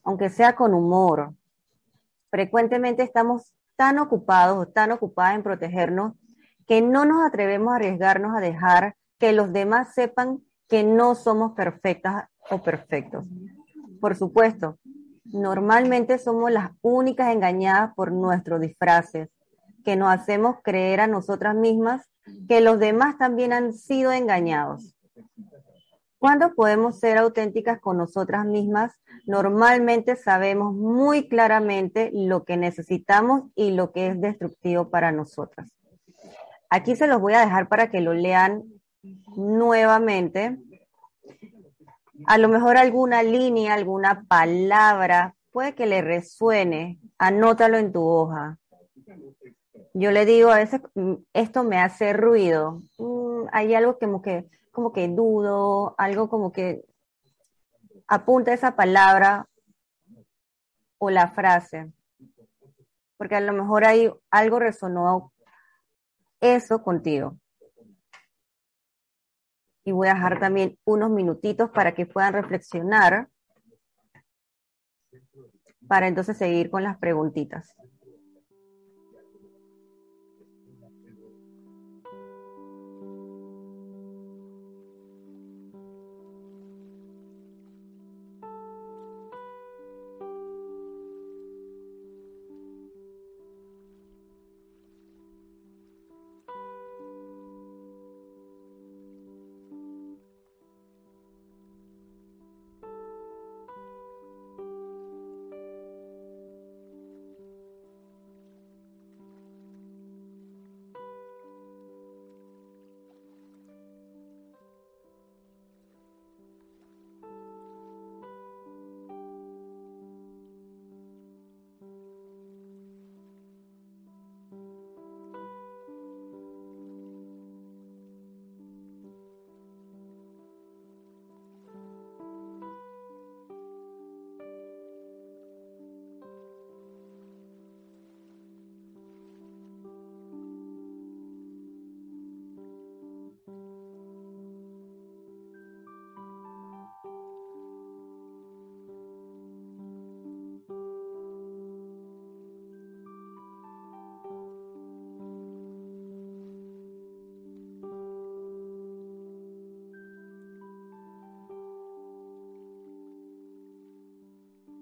aunque 0.05 0.29
sea 0.29 0.55
con 0.55 0.75
humor. 0.75 1.35
Frecuentemente 2.31 3.03
estamos 3.03 3.55
tan 3.77 3.99
ocupados 3.99 4.59
o 4.59 4.71
tan 4.71 4.93
ocupadas 4.93 5.37
en 5.37 5.43
protegernos 5.43 6.13
que 6.67 6.83
no 6.83 7.07
nos 7.07 7.27
atrevemos 7.27 7.73
a 7.73 7.77
arriesgarnos 7.77 8.37
a 8.37 8.41
dejar 8.41 8.97
que 9.19 9.33
los 9.33 9.55
demás 9.55 9.95
sepan 9.95 10.43
que 10.71 10.85
no 10.85 11.17
somos 11.17 11.53
perfectas 11.53 12.29
o 12.49 12.63
perfectos. 12.63 13.25
Por 14.01 14.17
supuesto, 14.17 14.79
normalmente 15.25 16.17
somos 16.19 16.51
las 16.51 16.71
únicas 16.81 17.35
engañadas 17.35 17.93
por 17.95 18.13
nuestros 18.13 18.61
disfraces, 18.61 19.29
que 19.85 19.97
nos 19.97 20.11
hacemos 20.11 20.57
creer 20.63 21.01
a 21.01 21.07
nosotras 21.07 21.57
mismas 21.57 22.09
que 22.49 22.61
los 22.61 22.79
demás 22.79 23.19
también 23.19 23.53
han 23.53 23.73
sido 23.73 24.13
engañados. 24.13 24.95
Cuando 26.19 26.55
podemos 26.55 26.99
ser 26.99 27.17
auténticas 27.17 27.81
con 27.81 27.97
nosotras 27.97 28.45
mismas, 28.45 28.93
normalmente 29.27 30.17
sabemos 30.17 30.75
muy 30.75 31.29
claramente 31.29 32.11
lo 32.13 32.45
que 32.45 32.57
necesitamos 32.57 33.45
y 33.55 33.73
lo 33.73 33.91
que 33.91 34.09
es 34.09 34.21
destructivo 34.21 34.91
para 34.91 35.13
nosotras. 35.13 35.73
Aquí 36.69 36.95
se 36.95 37.07
los 37.09 37.21
voy 37.21 37.33
a 37.33 37.41
dejar 37.41 37.69
para 37.69 37.91
que 37.91 38.01
lo 38.01 38.13
lean 38.13 38.65
nuevamente. 39.37 40.59
A 42.27 42.39
lo 42.39 42.49
mejor 42.49 42.77
alguna 42.77 43.23
línea, 43.23 43.75
alguna 43.75 44.25
palabra, 44.29 45.35
puede 45.51 45.75
que 45.75 45.87
le 45.87 46.03
resuene, 46.03 47.01
anótalo 47.19 47.79
en 47.79 47.93
tu 47.93 48.07
hoja. 48.07 48.59
Yo 49.95 50.13
le 50.13 50.25
digo 50.25 50.51
a 50.51 50.59
veces, 50.59 50.83
mm, 50.95 51.15
esto 51.33 51.65
me 51.65 51.79
hace 51.79 52.13
ruido. 52.13 52.83
Mm, 52.99 53.47
hay 53.53 53.75
algo 53.75 53.99
como 53.99 54.23
que, 54.23 54.49
como 54.71 54.93
que 54.93 55.09
dudo, 55.09 55.95
algo 55.99 56.29
como 56.29 56.53
que 56.53 56.85
apunta 58.07 58.53
esa 58.53 58.77
palabra 58.77 59.47
o 60.99 61.11
la 61.11 61.29
frase. 61.29 61.93
Porque 63.17 63.37
a 63.37 63.41
lo 63.41 63.53
mejor 63.53 63.85
hay 63.85 64.11
algo 64.31 64.59
resonó 64.59 65.33
eso 66.41 66.83
contigo. 66.83 67.37
Y 69.91 69.93
voy 69.93 70.07
a 70.07 70.15
dejar 70.15 70.39
también 70.39 70.79
unos 70.85 71.11
minutitos 71.11 71.69
para 71.71 71.95
que 71.95 72.07
puedan 72.07 72.33
reflexionar 72.33 73.29
para 75.89 76.07
entonces 76.07 76.37
seguir 76.37 76.71
con 76.71 76.85
las 76.85 76.97
preguntitas. 76.99 77.75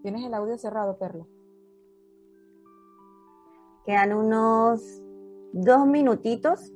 Tienes 0.09 0.25
el 0.25 0.33
audio 0.33 0.57
cerrado, 0.57 0.97
Perla. 0.97 1.27
Quedan 3.85 4.15
unos 4.15 5.03
dos 5.53 5.87
minutitos. 5.87 6.73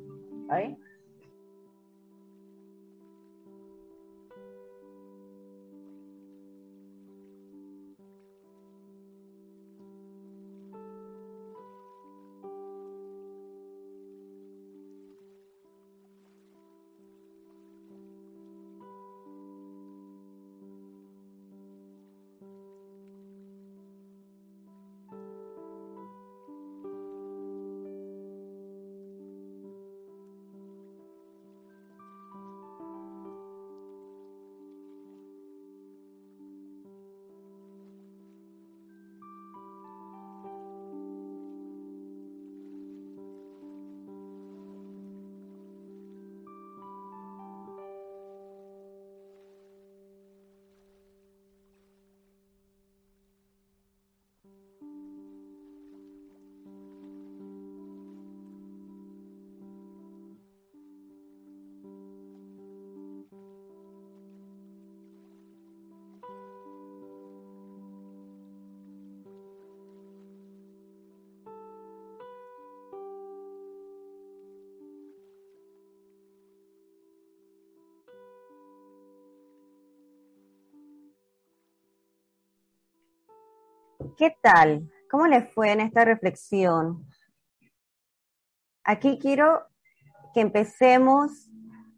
¿Qué 84.16 84.36
tal? 84.42 84.90
¿Cómo 85.10 85.26
les 85.26 85.52
fue 85.54 85.72
en 85.72 85.80
esta 85.80 86.04
reflexión? 86.04 87.06
Aquí 88.84 89.18
quiero 89.18 89.66
que 90.34 90.40
empecemos 90.40 91.48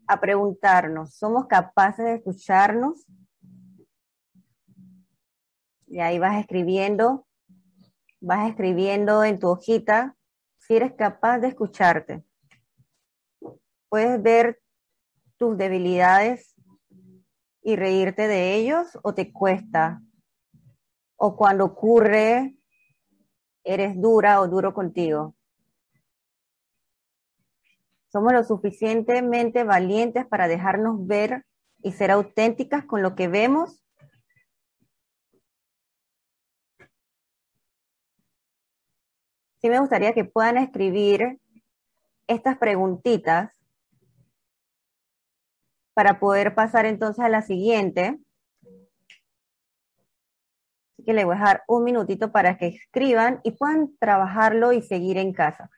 a 0.07 0.21
preguntarnos, 0.21 1.15
¿somos 1.15 1.47
capaces 1.47 2.05
de 2.05 2.15
escucharnos? 2.17 3.07
Y 5.87 6.01
ahí 6.01 6.19
vas 6.19 6.39
escribiendo, 6.39 7.27
vas 8.21 8.49
escribiendo 8.49 9.25
en 9.25 9.39
tu 9.39 9.49
hojita 9.49 10.17
si 10.59 10.77
eres 10.77 10.93
capaz 10.93 11.39
de 11.39 11.49
escucharte. 11.49 12.25
Puedes 13.89 14.23
ver 14.23 14.61
tus 15.37 15.57
debilidades 15.57 16.55
y 17.63 17.77
reírte 17.77 18.29
de 18.29 18.55
ellos 18.55 18.99
o 19.03 19.15
te 19.15 19.33
cuesta 19.33 20.04
o 21.17 21.37
cuando 21.37 21.65
ocurre 21.65 22.57
eres 23.65 24.01
dura 24.01 24.41
o 24.41 24.49
duro 24.49 24.75
contigo. 24.75 25.35
Somos 28.09 28.33
lo 28.33 28.45
suficientemente 28.45 29.65
valientes 29.65 30.27
para 30.27 30.47
dejarnos 30.47 31.07
ver 31.07 31.45
y 31.83 31.93
ser 31.93 32.11
auténticas 32.11 32.85
con 32.85 33.03
lo 33.03 33.15
que 33.15 33.29
vemos. 33.29 33.83
Sí 39.61 39.69
me 39.69 39.81
gustaría 39.81 40.13
que 40.13 40.25
puedan 40.25 40.59
escribir 40.59 41.41
estas 42.27 42.59
preguntitas 42.59 43.51
para 45.95 46.21
poder 46.21 46.55
pasar 46.55 46.87
entonces 46.87 47.25
a 47.25 47.29
la 47.29 47.43
siguiente. 47.43 48.19
Que 51.05 51.13
les 51.13 51.25
voy 51.25 51.35
a 51.35 51.39
dejar 51.39 51.63
un 51.69 51.85
minutito 51.85 52.33
para 52.33 52.57
que 52.57 52.69
escriban 52.69 53.41
y 53.45 53.53
puedan 53.53 53.91
trabajarlo 53.99 54.73
y 54.73 54.83
seguir 54.83 55.19
en 55.19 55.33
casa. 55.33 55.71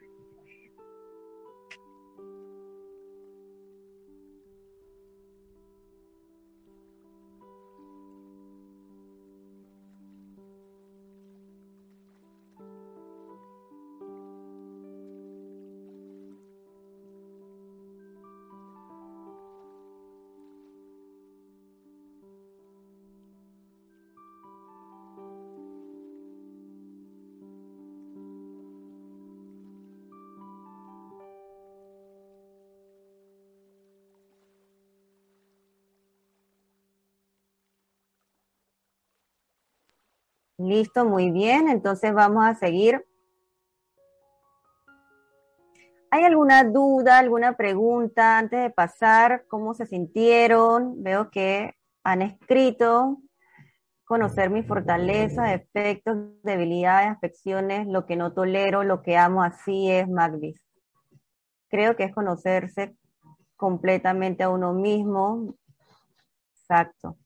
Listo, 40.66 41.04
muy 41.04 41.30
bien. 41.30 41.68
Entonces 41.68 42.12
vamos 42.12 42.44
a 42.44 42.54
seguir. 42.54 43.06
¿Hay 46.10 46.24
alguna 46.24 46.64
duda, 46.64 47.18
alguna 47.18 47.56
pregunta 47.56 48.38
antes 48.38 48.60
de 48.60 48.70
pasar? 48.70 49.44
¿Cómo 49.48 49.74
se 49.74 49.86
sintieron? 49.86 51.02
Veo 51.02 51.30
que 51.30 51.74
han 52.04 52.22
escrito 52.22 53.18
conocer 54.04 54.50
mis 54.50 54.66
fortalezas, 54.66 55.50
defectos, 55.50 56.16
debilidades, 56.42 57.10
afecciones, 57.10 57.86
lo 57.88 58.06
que 58.06 58.16
no 58.16 58.32
tolero, 58.32 58.84
lo 58.84 59.02
que 59.02 59.16
amo, 59.16 59.42
así 59.42 59.90
es 59.90 60.08
Magdis. 60.08 60.60
Creo 61.68 61.96
que 61.96 62.04
es 62.04 62.14
conocerse 62.14 62.96
completamente 63.56 64.44
a 64.44 64.48
uno 64.48 64.72
mismo. 64.72 65.56
Exacto. 66.52 67.16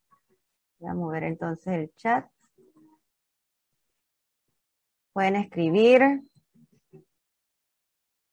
Voy 0.78 0.90
a 0.90 0.94
mover 0.94 1.24
entonces 1.24 1.74
el 1.74 1.94
chat. 1.96 2.26
Pueden 5.12 5.36
escribir. 5.36 6.22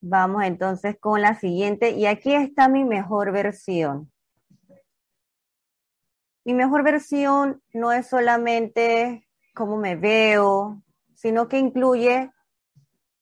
Vamos 0.02 0.44
entonces 0.44 0.98
con 1.00 1.22
la 1.22 1.34
siguiente. 1.40 1.92
Y 1.92 2.06
aquí 2.06 2.34
está 2.34 2.70
mi 2.70 2.84
mejor 2.84 3.32
versión. 3.32 4.12
Mi 6.46 6.54
mejor 6.54 6.84
versión 6.84 7.62
no 7.74 7.92
es 7.92 8.08
solamente 8.08 9.28
cómo 9.54 9.76
me 9.78 9.96
veo, 9.96 10.82
sino 11.13 11.48
que 11.48 11.60
incluye 11.60 12.32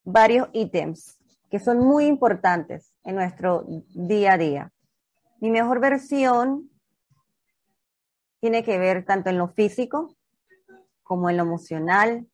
varios 0.04 0.50
ítems 0.54 1.18
que 1.50 1.60
son 1.60 1.80
muy 1.80 2.06
importantes 2.06 2.94
en 3.04 3.16
nuestro 3.16 3.66
día 3.68 4.34
a 4.34 4.38
día. 4.38 4.72
Mi 5.40 5.50
mejor 5.50 5.80
versión 5.80 6.70
tiene 8.40 8.64
que 8.64 8.78
ver 8.78 9.06
tanto 9.06 9.30
en 9.30 9.38
lo 9.38 9.48
físico 9.48 10.16
como 11.02 11.30
en 11.30 11.38
lo 11.38 11.44
emocional, 11.44 12.28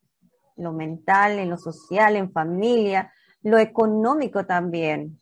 lo 0.62 0.74
mental, 0.74 1.40
en 1.40 1.50
lo 1.50 1.58
social, 1.58 2.16
en 2.16 2.32
familia, 2.32 3.12
lo 3.42 3.58
económico 3.58 4.46
también. 4.46 5.20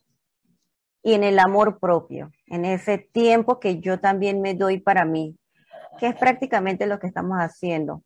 Y 1.01 1.13
en 1.13 1.23
el 1.23 1.39
amor 1.39 1.79
propio, 1.79 2.31
en 2.47 2.65
ese 2.65 2.97
tiempo 2.97 3.59
que 3.59 3.79
yo 3.79 3.99
también 3.99 4.41
me 4.41 4.53
doy 4.53 4.79
para 4.79 5.05
mí, 5.05 5.37
que 5.97 6.07
es 6.07 6.15
prácticamente 6.15 6.85
lo 6.87 6.99
que 6.99 7.07
estamos 7.07 7.37
haciendo. 7.37 8.03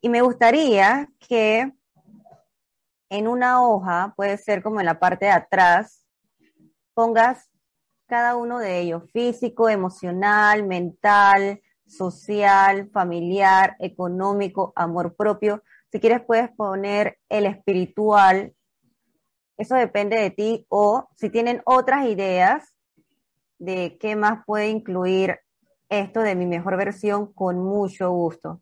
Y 0.00 0.08
me 0.08 0.22
gustaría 0.22 1.08
que 1.18 1.72
en 3.10 3.26
una 3.26 3.62
hoja, 3.62 4.14
puede 4.16 4.38
ser 4.38 4.62
como 4.62 4.80
en 4.80 4.86
la 4.86 4.98
parte 5.00 5.26
de 5.26 5.32
atrás, 5.32 6.06
pongas 6.94 7.50
cada 8.06 8.36
uno 8.36 8.58
de 8.58 8.80
ellos, 8.80 9.02
físico, 9.12 9.68
emocional, 9.68 10.64
mental, 10.64 11.60
social, 11.90 12.88
familiar, 12.90 13.76
económico, 13.80 14.72
amor 14.76 15.16
propio. 15.16 15.62
Si 15.90 15.98
quieres 15.98 16.22
puedes 16.22 16.50
poner 16.50 17.18
el 17.28 17.46
espiritual. 17.46 18.54
Eso 19.56 19.74
depende 19.74 20.16
de 20.16 20.30
ti. 20.30 20.66
O 20.68 21.08
si 21.16 21.30
tienen 21.30 21.62
otras 21.64 22.06
ideas 22.06 22.74
de 23.58 23.98
qué 23.98 24.16
más 24.16 24.44
puede 24.46 24.68
incluir 24.68 25.40
esto 25.88 26.20
de 26.20 26.36
mi 26.36 26.46
mejor 26.46 26.76
versión, 26.76 27.32
con 27.32 27.58
mucho 27.58 28.10
gusto. 28.12 28.60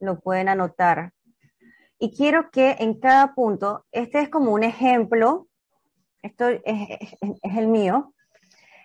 Lo 0.00 0.18
pueden 0.20 0.48
anotar. 0.48 1.12
Y 1.98 2.14
quiero 2.14 2.50
que 2.50 2.76
en 2.78 2.98
cada 2.98 3.34
punto, 3.34 3.86
este 3.92 4.20
es 4.20 4.28
como 4.28 4.52
un 4.52 4.64
ejemplo, 4.64 5.48
esto 6.22 6.48
es, 6.48 6.62
es 7.20 7.56
el 7.56 7.68
mío. 7.68 8.14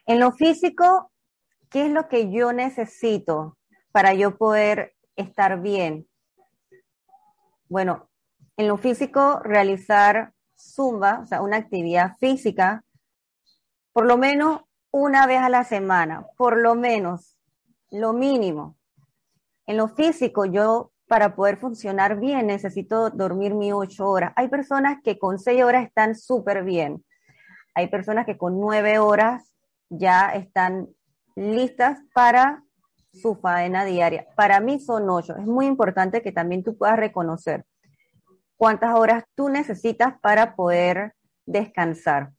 En 0.06 0.20
lo 0.20 0.32
físico, 0.32 1.11
¿Qué 1.72 1.86
es 1.86 1.92
lo 1.92 2.10
que 2.10 2.30
yo 2.30 2.52
necesito 2.52 3.58
para 3.94 4.14
yo 4.14 4.38
poder 4.38 4.94
estar 5.16 5.62
bien? 5.62 6.06
Bueno, 7.70 8.10
en 8.58 8.68
lo 8.68 8.78
físico, 8.78 9.40
realizar 9.40 10.34
zumba, 10.54 11.22
o 11.24 11.26
sea, 11.26 11.42
una 11.42 11.56
actividad 11.56 12.18
física, 12.20 12.84
por 13.94 14.06
lo 14.06 14.18
menos 14.18 14.64
una 14.92 15.26
vez 15.26 15.40
a 15.40 15.48
la 15.48 15.64
semana, 15.64 16.28
por 16.38 16.58
lo 16.58 16.76
menos, 16.76 17.38
lo 17.90 18.12
mínimo. 18.12 18.76
En 19.66 19.78
lo 19.78 19.88
físico, 19.88 20.44
yo 20.44 20.92
para 21.08 21.36
poder 21.36 21.56
funcionar 21.56 22.20
bien 22.20 22.48
necesito 22.48 23.10
dormir 23.12 23.54
mis 23.54 23.72
ocho 23.72 24.10
horas. 24.10 24.34
Hay 24.36 24.50
personas 24.50 24.98
que 25.02 25.18
con 25.18 25.40
seis 25.40 25.64
horas 25.64 25.86
están 25.86 26.16
súper 26.16 26.66
bien. 26.66 27.06
Hay 27.76 27.88
personas 27.88 28.26
que 28.26 28.38
con 28.38 28.60
nueve 28.60 29.00
horas 29.00 29.54
ya 29.90 30.34
están 30.34 30.90
listas 31.36 32.00
para 32.14 32.64
su 33.14 33.36
faena 33.36 33.86
diaria. 33.86 34.28
Para 34.36 34.60
mí 34.60 34.80
son 34.80 35.10
ocho. 35.10 35.36
Es 35.36 35.46
muy 35.46 35.66
importante 35.66 36.22
que 36.22 36.32
también 36.32 36.64
tú 36.64 36.78
puedas 36.78 36.98
reconocer 36.98 37.66
cuántas 38.58 38.96
horas 38.96 39.24
tú 39.36 39.50
necesitas 39.50 40.20
para 40.22 40.56
poder 40.56 41.14
descansar. 41.46 42.32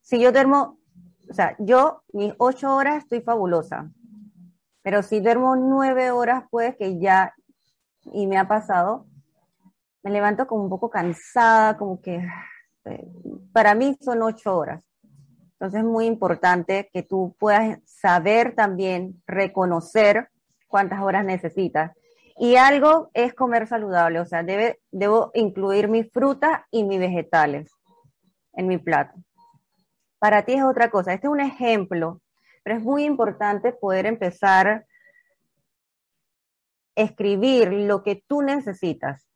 Si 0.00 0.20
yo 0.20 0.32
duermo, 0.32 0.78
o 1.28 1.34
sea, 1.34 1.56
yo 1.58 2.02
mis 2.12 2.32
ocho 2.38 2.74
horas 2.74 2.98
estoy 2.98 3.20
fabulosa, 3.20 3.90
pero 4.82 5.02
si 5.02 5.20
duermo 5.20 5.56
nueve 5.56 6.10
horas, 6.10 6.44
pues 6.50 6.76
que 6.76 6.98
ya, 6.98 7.34
y 8.12 8.26
me 8.26 8.38
ha 8.38 8.48
pasado, 8.48 9.06
me 10.02 10.10
levanto 10.10 10.46
como 10.46 10.62
un 10.62 10.70
poco 10.70 10.88
cansada, 10.88 11.76
como 11.76 12.00
que 12.00 12.24
eh, 12.84 13.08
para 13.52 13.74
mí 13.74 13.96
son 14.00 14.22
ocho 14.22 14.56
horas. 14.56 14.87
Entonces 15.58 15.80
es 15.80 15.86
muy 15.86 16.06
importante 16.06 16.88
que 16.92 17.02
tú 17.02 17.34
puedas 17.36 17.80
saber 17.84 18.54
también 18.54 19.20
reconocer 19.26 20.30
cuántas 20.68 21.00
horas 21.00 21.24
necesitas. 21.24 21.90
Y 22.36 22.54
algo 22.54 23.10
es 23.12 23.34
comer 23.34 23.66
saludable, 23.66 24.20
o 24.20 24.24
sea, 24.24 24.44
debe, 24.44 24.80
debo 24.92 25.32
incluir 25.34 25.88
mis 25.88 26.08
frutas 26.12 26.60
y 26.70 26.84
mis 26.84 27.00
vegetales 27.00 27.72
en 28.52 28.68
mi 28.68 28.78
plato. 28.78 29.18
Para 30.20 30.44
ti 30.44 30.52
es 30.52 30.62
otra 30.62 30.90
cosa. 30.90 31.12
Este 31.12 31.26
es 31.26 31.32
un 31.32 31.40
ejemplo, 31.40 32.20
pero 32.62 32.76
es 32.76 32.82
muy 32.82 33.02
importante 33.02 33.72
poder 33.72 34.06
empezar 34.06 34.68
a 34.68 34.84
escribir 36.94 37.72
lo 37.72 38.04
que 38.04 38.22
tú 38.28 38.42
necesitas. 38.42 39.28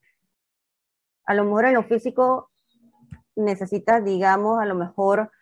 A 1.26 1.35
lo 1.35 1.42
mejor 1.42 1.64
en 1.64 1.74
lo 1.74 1.82
físico 1.82 2.52
necesitas, 3.35 4.04
digamos, 4.04 4.61
a 4.61 4.66
lo 4.66 4.76
mejor 4.76 5.32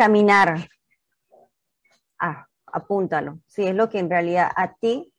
Caminar. 0.00 0.66
Ah, 2.18 2.46
apúntalo. 2.72 3.40
Si 3.46 3.66
es 3.66 3.74
lo 3.74 3.90
que 3.90 3.98
en 3.98 4.08
realidad 4.08 4.50
a 4.56 4.72
ti 4.72 5.12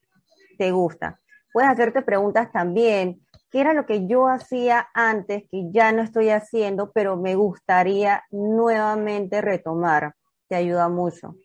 te 0.57 0.71
gusta. 0.71 1.21
Puedes 1.53 1.69
hacerte 1.69 2.01
preguntas 2.01 2.51
también. 2.51 3.21
¿Qué 3.51 3.61
era 3.61 3.75
lo 3.75 3.85
que 3.85 4.07
yo 4.07 4.27
hacía 4.27 4.87
antes 4.95 5.43
que 5.51 5.69
ya 5.71 5.91
no 5.91 6.01
estoy 6.01 6.29
haciendo, 6.29 6.91
pero 6.93 7.15
me 7.15 7.35
gustaría 7.35 8.23
nuevamente 8.31 9.39
retomar? 9.39 10.15
Te 10.47 10.55
ayuda 10.55 10.89
mucho. 10.89 11.35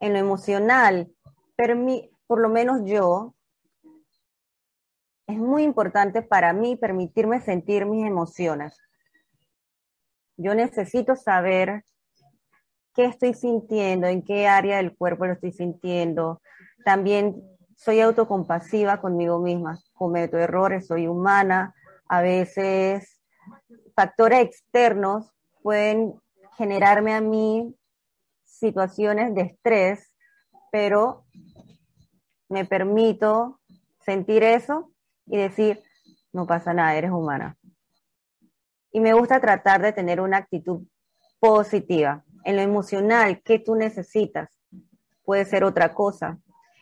En 0.00 0.14
lo 0.14 0.18
emocional, 0.18 1.08
por 2.26 2.40
lo 2.40 2.48
menos 2.48 2.80
yo, 2.84 3.36
es 5.28 5.38
muy 5.38 5.62
importante 5.62 6.20
para 6.20 6.52
mí 6.52 6.74
permitirme 6.74 7.40
sentir 7.40 7.86
mis 7.86 8.04
emociones. 8.04 8.76
Yo 10.36 10.56
necesito 10.56 11.14
saber 11.14 11.84
qué 12.94 13.04
estoy 13.04 13.34
sintiendo, 13.34 14.06
en 14.06 14.22
qué 14.22 14.46
área 14.46 14.76
del 14.76 14.96
cuerpo 14.96 15.26
lo 15.26 15.32
estoy 15.32 15.52
sintiendo. 15.52 16.40
También 16.84 17.42
soy 17.76 18.00
autocompasiva 18.00 19.00
conmigo 19.00 19.38
misma, 19.40 19.78
cometo 19.92 20.38
errores, 20.38 20.86
soy 20.86 21.06
humana. 21.06 21.74
A 22.08 22.22
veces 22.22 23.20
factores 23.94 24.40
externos 24.40 25.32
pueden 25.62 26.14
generarme 26.56 27.14
a 27.14 27.20
mí 27.20 27.74
situaciones 28.44 29.34
de 29.34 29.42
estrés, 29.42 30.12
pero 30.70 31.24
me 32.48 32.64
permito 32.64 33.60
sentir 34.04 34.42
eso 34.42 34.92
y 35.26 35.38
decir, 35.38 35.82
no 36.32 36.46
pasa 36.46 36.74
nada, 36.74 36.94
eres 36.94 37.10
humana. 37.10 37.56
Y 38.92 39.00
me 39.00 39.14
gusta 39.14 39.40
tratar 39.40 39.80
de 39.80 39.92
tener 39.92 40.20
una 40.20 40.36
actitud 40.36 40.82
positiva. 41.40 42.24
En 42.44 42.56
lo 42.56 42.62
emocional, 42.62 43.42
¿qué 43.42 43.58
tú 43.58 43.74
necesitas? 43.74 44.50
Puede 45.24 45.44
ser 45.44 45.64
otra 45.64 45.94
cosa. 45.94 46.38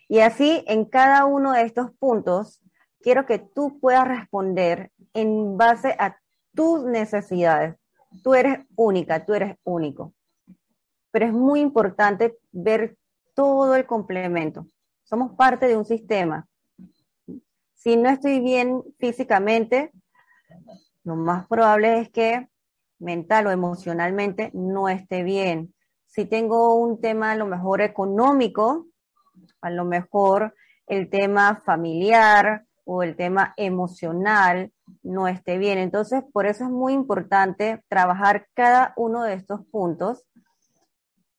Y 0.09 0.21
así, 0.21 0.65
en 0.67 0.87
cada 0.87 1.25
uno 1.25 1.53
de 1.53 1.63
estos 1.63 1.93
puntos, 1.93 2.61
quiero 3.01 3.27
que 3.27 3.39
tú 3.39 3.79
puedas 3.81 4.09
responder 4.09 4.91
en 5.15 5.57
base 5.57 5.95
a 5.99 6.19
tus 6.55 6.85
necesidades. 6.85 7.77
Tú 8.23 8.35
eres 8.35 8.67
única, 8.77 9.25
tú 9.25 9.35
eres 9.35 9.57
único. 9.63 10.13
Pero 11.13 11.27
es 11.27 11.33
muy 11.33 11.61
importante 11.61 12.39
ver 12.51 12.97
todo 13.35 13.77
el 13.77 13.87
complemento. 13.87 14.67
Somos 15.05 15.33
parte 15.37 15.67
de 15.67 15.77
un 15.77 15.85
sistema. 15.85 16.47
Si 17.75 17.97
no 17.97 18.11
estoy 18.11 18.41
bien 18.41 18.83
físicamente, 18.99 19.93
lo 21.05 21.17
más 21.17 21.47
probable 21.47 22.01
es 22.01 22.11
que 22.11 22.50
mental 23.01 23.49
o 23.49 23.51
emocionalmente 23.51 24.51
no 24.55 24.89
esté 24.89 25.23
bien. 25.23 25.75
Si 26.07 26.25
tengo 26.25 26.75
un 26.75 27.01
tema 27.01 27.33
a 27.33 27.37
lo 27.37 27.47
mejor 27.47 27.81
económico, 27.81 28.87
a 29.61 29.71
lo 29.71 29.85
mejor 29.85 30.55
el 30.87 31.09
tema 31.09 31.61
familiar 31.65 32.65
o 32.85 33.03
el 33.03 33.17
tema 33.17 33.55
emocional 33.57 34.73
no 35.03 35.29
esté 35.29 35.59
bien. 35.59 35.79
Entonces, 35.79 36.23
por 36.33 36.47
eso 36.47 36.65
es 36.65 36.71
muy 36.71 36.93
importante 36.93 37.83
trabajar 37.89 38.49
cada 38.55 38.93
uno 38.97 39.23
de 39.23 39.35
estos 39.35 39.65
puntos 39.67 40.25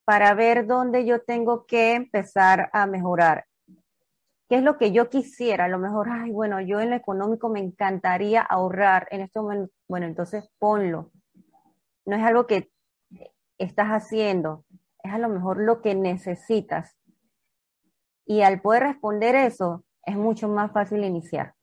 para 0.06 0.34
ver 0.34 0.66
dónde 0.68 1.06
yo 1.06 1.22
tengo 1.22 1.66
que 1.66 1.94
empezar 1.94 2.70
a 2.74 2.86
mejorar. 2.86 3.46
¿Qué 4.50 4.58
es 4.58 4.64
lo 4.64 4.78
que 4.78 4.92
yo 4.92 5.10
quisiera? 5.10 5.66
A 5.66 5.70
lo 5.70 5.80
mejor, 5.80 6.10
ay, 6.10 6.32
bueno, 6.32 6.60
yo 6.60 6.80
en 6.80 6.90
lo 6.90 6.96
económico 6.96 7.50
me 7.50 7.60
encantaría 7.60 8.42
ahorrar 8.42 9.08
en 9.12 9.22
este 9.22 9.40
momento. 9.40 9.74
Bueno, 9.88 10.08
entonces 10.08 10.50
ponlo. 10.60 11.12
No 12.06 12.16
es 12.16 12.24
algo 12.24 12.48
que 12.48 12.72
estás 13.58 13.88
haciendo, 13.90 14.66
es 15.04 15.14
a 15.14 15.18
lo 15.18 15.30
mejor 15.30 15.62
lo 15.62 15.82
que 15.82 15.96
necesitas. 15.96 16.98
Y 18.26 18.42
al 18.42 18.62
poder 18.62 18.84
responder 18.84 19.36
eso, 19.36 19.84
es 20.06 20.16
mucho 20.16 20.48
más 20.48 20.72
fácil 20.72 21.04
iniciar. 21.04 21.56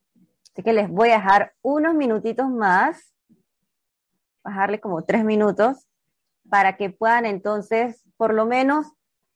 Así 0.53 0.63
que 0.63 0.73
les 0.73 0.89
voy 0.89 1.09
a 1.09 1.17
dejar 1.17 1.53
unos 1.61 1.93
minutitos 1.93 2.49
más, 2.49 3.13
bajarle 4.43 4.79
como 4.79 5.03
tres 5.03 5.23
minutos, 5.23 5.87
para 6.49 6.77
que 6.77 6.89
puedan 6.89 7.25
entonces, 7.25 8.03
por 8.17 8.33
lo 8.33 8.45
menos, 8.45 8.87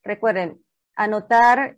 recuerden, 0.03 0.61
anotar 0.95 1.77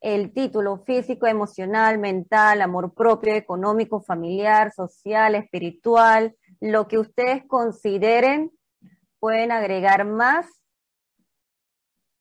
el 0.00 0.32
título 0.32 0.78
físico, 0.78 1.26
emocional, 1.26 1.98
mental, 1.98 2.62
amor 2.62 2.94
propio, 2.94 3.34
económico, 3.34 4.00
familiar, 4.00 4.72
social, 4.72 5.34
espiritual, 5.34 6.34
lo 6.60 6.88
que 6.88 6.98
ustedes 6.98 7.44
consideren, 7.46 8.52
pueden 9.18 9.50
agregar 9.52 10.04
más 10.04 10.46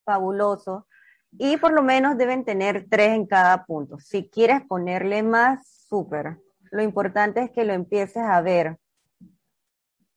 fabuloso 0.06 0.88
y 1.32 1.58
por 1.58 1.72
lo 1.74 1.84
menos 1.84 2.18
deben 2.18 2.44
tener 2.44 2.88
tres 2.90 3.10
en 3.10 3.28
cada 3.28 3.66
punto. 3.66 4.00
Si 4.00 4.30
quieres 4.30 4.62
ponerle 4.66 5.24
más, 5.24 5.68
súper. 5.88 6.38
Lo 6.72 6.82
importante 6.82 7.42
es 7.42 7.52
que 7.52 7.66
lo 7.66 7.74
empieces 7.74 8.24
a 8.24 8.42
ver. 8.42 8.78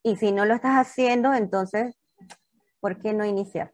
Y 0.02 0.16
si 0.16 0.32
no 0.32 0.44
lo 0.44 0.54
estás 0.54 0.76
haciendo, 0.76 1.34
entonces, 1.34 1.96
¿por 2.80 2.98
qué 2.98 3.12
no 3.12 3.24
iniciar? 3.24 3.72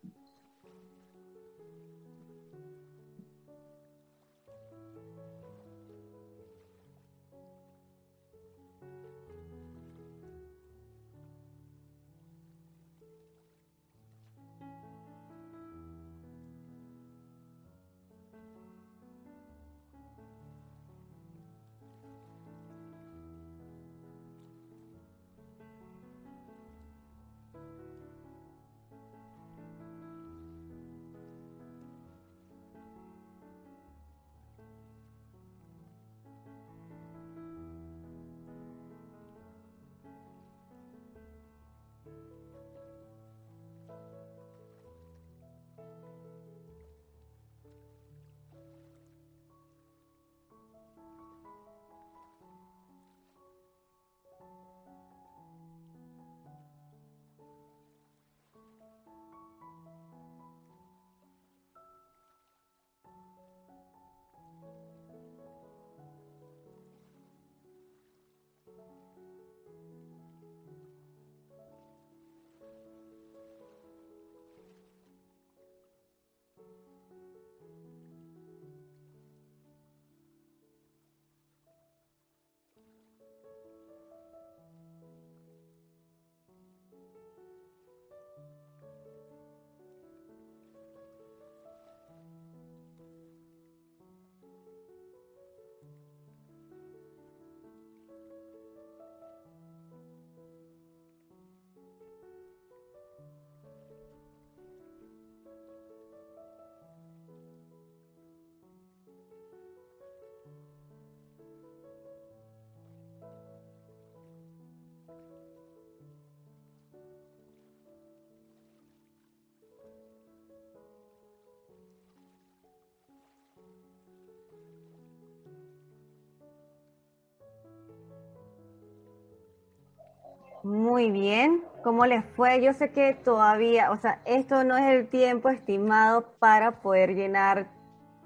Muy 130.69 131.11
bien. 131.11 131.65
¿Cómo 131.83 132.05
les 132.05 132.23
fue? 132.37 132.63
Yo 132.63 132.75
sé 132.75 132.93
que 132.93 133.15
todavía, 133.15 133.91
o 133.91 133.97
sea, 133.97 134.21
esto 134.27 134.65
no 134.65 134.77
es 134.77 134.85
el 134.85 135.09
tiempo 135.09 135.49
estimado 135.49 136.35
para 136.39 136.83
poder 136.83 137.15
llenar 137.15 137.71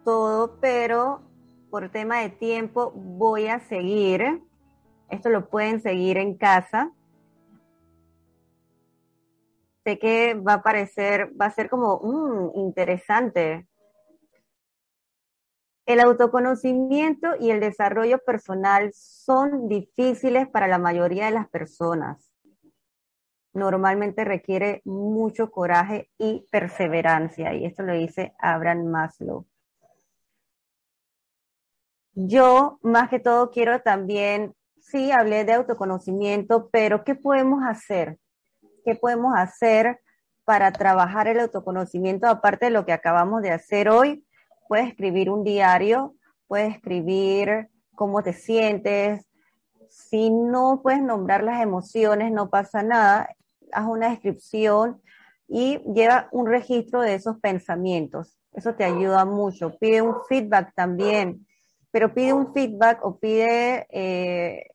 todo, 0.05 0.59
pero 0.61 1.23
por 1.71 1.89
tema 1.91 2.19
de 2.19 2.31
tiempo 2.31 2.91
voy 2.97 3.47
a 3.47 3.61
seguir. 3.61 4.43
Esto 5.09 5.29
lo 5.29 5.49
pueden 5.51 5.81
seguir 5.81 6.19
en 6.19 6.37
casa. 6.37 6.91
Sé 9.85 10.01
que 10.01 10.35
va 10.35 10.55
a 10.55 10.63
parecer, 10.65 11.31
va 11.41 11.47
a 11.47 11.51
ser 11.53 11.71
como 11.71 12.01
mm, 12.03 12.59
interesante. 12.59 13.69
El 15.87 16.01
autoconocimiento 16.01 17.37
y 17.39 17.53
el 17.53 17.61
desarrollo 17.61 18.19
personal 18.19 18.91
son 18.95 19.69
difíciles 19.69 20.49
para 20.49 20.67
la 20.67 20.79
mayoría 20.79 21.27
de 21.27 21.33
las 21.33 21.49
personas. 21.49 22.32
Normalmente 23.55 24.25
requiere 24.25 24.81
mucho 24.85 25.51
coraje 25.51 26.11
y 26.19 26.47
perseverancia, 26.51 27.55
y 27.55 27.67
esto 27.67 27.83
lo 27.83 27.93
dice 27.93 28.35
Abraham 28.39 28.87
Maslow. 28.87 29.47
Yo, 32.15 32.79
más 32.83 33.09
que 33.09 33.21
todo, 33.21 33.51
quiero 33.51 33.81
también, 33.81 34.55
sí, 34.81 35.11
hablé 35.13 35.45
de 35.45 35.55
autoconocimiento, 35.55 36.69
pero 36.71 37.05
¿qué 37.05 37.15
podemos 37.15 37.63
hacer? 37.65 38.19
¿Qué 38.85 38.95
podemos 38.95 39.35
hacer 39.37 40.01
para 40.45 40.73
trabajar 40.73 41.29
el 41.29 41.41
autoconocimiento 41.41 42.27
aparte 42.27 42.67
de 42.67 42.73
lo 42.73 42.85
que 42.85 42.93
acabamos 42.93 43.43
de 43.43 43.51
hacer 43.53 43.89
hoy? 43.89 44.27
Puedes 44.69 44.89
escribir 44.89 45.31
un 45.31 45.45
diario, 45.45 46.15
puedes 46.49 46.75
escribir 46.75 47.71
cómo 47.95 48.23
te 48.23 48.33
sientes. 48.33 49.27
Si 49.89 50.31
no 50.31 50.81
puedes 50.83 51.03
nombrar 51.03 51.43
las 51.43 51.63
emociones, 51.63 52.31
no 52.31 52.51
pasa 52.51 52.83
nada. 52.83 53.29
Haz 53.73 53.87
una 53.87 54.11
descripción 54.11 55.03
y 55.49 55.79
lleva 55.93 56.29
un 56.33 56.47
registro 56.47 57.01
de 57.01 57.15
esos 57.15 57.39
pensamientos. 57.41 58.39
Eso 58.53 58.75
te 58.75 58.85
ayuda 58.85 59.25
mucho. 59.25 59.77
Pide 59.79 60.03
un 60.03 60.17
feedback 60.29 60.73
también 60.75 61.47
pero 61.93 62.13
pide 62.13 62.33
un 62.33 62.53
feedback 62.53 63.05
o 63.05 63.19
pide, 63.19 63.87
eh, 63.91 64.67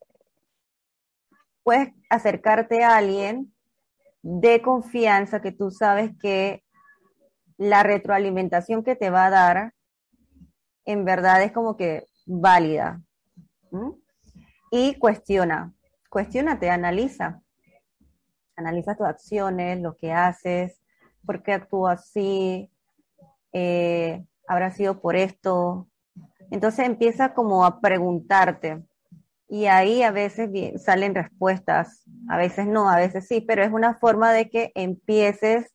puedes 1.64 1.92
acercarte 2.08 2.84
a 2.84 2.96
alguien 2.96 3.52
de 4.22 4.62
confianza 4.62 5.42
que 5.42 5.52
tú 5.52 5.70
sabes 5.70 6.12
que 6.18 6.62
la 7.58 7.82
retroalimentación 7.82 8.84
que 8.84 8.94
te 8.94 9.10
va 9.10 9.26
a 9.26 9.30
dar 9.30 9.74
en 10.84 11.04
verdad 11.04 11.42
es 11.42 11.52
como 11.52 11.76
que 11.76 12.06
válida. 12.24 13.02
Y 14.70 14.94
cuestiona, 14.94 15.74
cuestionate, 16.08 16.70
analiza. 16.70 17.42
Analiza 18.58 18.96
tus 18.96 19.06
acciones, 19.06 19.80
lo 19.80 19.96
que 19.96 20.12
haces, 20.12 20.80
por 21.24 21.44
qué 21.44 21.52
actúas 21.52 22.00
así, 22.00 22.72
eh, 23.52 24.24
habrá 24.48 24.72
sido 24.72 25.00
por 25.00 25.14
esto, 25.14 25.88
entonces 26.50 26.84
empieza 26.84 27.34
como 27.34 27.64
a 27.64 27.80
preguntarte 27.80 28.82
y 29.48 29.66
ahí 29.66 30.02
a 30.02 30.10
veces 30.10 30.50
salen 30.82 31.14
respuestas, 31.14 32.02
a 32.28 32.36
veces 32.36 32.66
no, 32.66 32.90
a 32.90 32.96
veces 32.96 33.28
sí, 33.28 33.40
pero 33.40 33.62
es 33.62 33.72
una 33.72 33.94
forma 33.94 34.32
de 34.32 34.50
que 34.50 34.72
empieces 34.74 35.72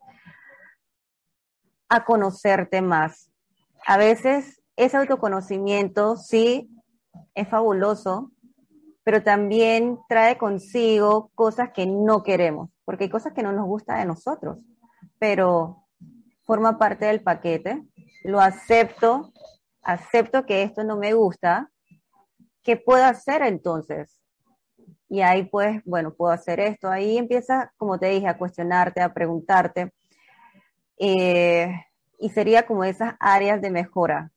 a 1.88 2.04
conocerte 2.04 2.82
más. 2.82 3.32
A 3.88 3.98
veces 3.98 4.62
ese 4.76 4.98
autoconocimiento 4.98 6.18
sí 6.18 6.70
es 7.34 7.48
fabuloso, 7.48 8.33
pero 9.04 9.24
también 9.24 10.00
trae 10.08 10.38
consigo 10.38 11.32
cosas 11.36 11.72
que 11.72 11.86
no 11.86 12.24
queremos, 12.24 12.70
porque 12.86 13.06
hay 13.06 13.10
cosas 13.10 13.34
que 13.34 13.44
no 13.44 13.52
nos 13.52 13.68
gustan 13.68 14.00
de 14.00 14.06
nosotros, 14.06 14.60
pero 15.20 15.86
forma 16.44 16.78
parte 16.78 17.06
del 17.06 17.22
paquete, 17.22 17.84
lo 18.24 18.40
acepto 18.40 19.34
acepto 19.84 20.46
que 20.46 20.64
esto 20.64 20.84
no 20.84 20.98
me 20.98 21.14
gusta, 21.14 21.70
¿qué 22.64 22.78
puedo 22.78 23.04
hacer 23.04 23.42
entonces? 23.44 24.20
Y 25.10 25.22
ahí 25.22 25.44
pues, 25.44 25.84
bueno, 25.86 26.14
puedo 26.14 26.32
hacer 26.32 26.60
esto. 26.60 26.90
Ahí 26.90 27.18
empieza, 27.18 27.72
como 27.78 28.00
te 28.00 28.08
dije, 28.08 28.28
a 28.28 28.38
cuestionarte, 28.38 29.02
a 29.02 29.14
preguntarte. 29.14 29.94
Eh, 30.98 31.72
y 32.18 32.30
sería 32.30 32.66
como 32.66 32.84
esas 32.84 33.16
áreas 33.20 33.62
de 33.62 33.70
mejora. 33.70 34.32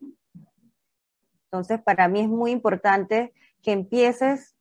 Entonces, 1.45 1.81
para 1.83 2.09
mí 2.09 2.21
es 2.21 2.29
muy 2.29 2.51
importante 2.51 3.33
que 3.63 3.73
empieces 3.73 4.56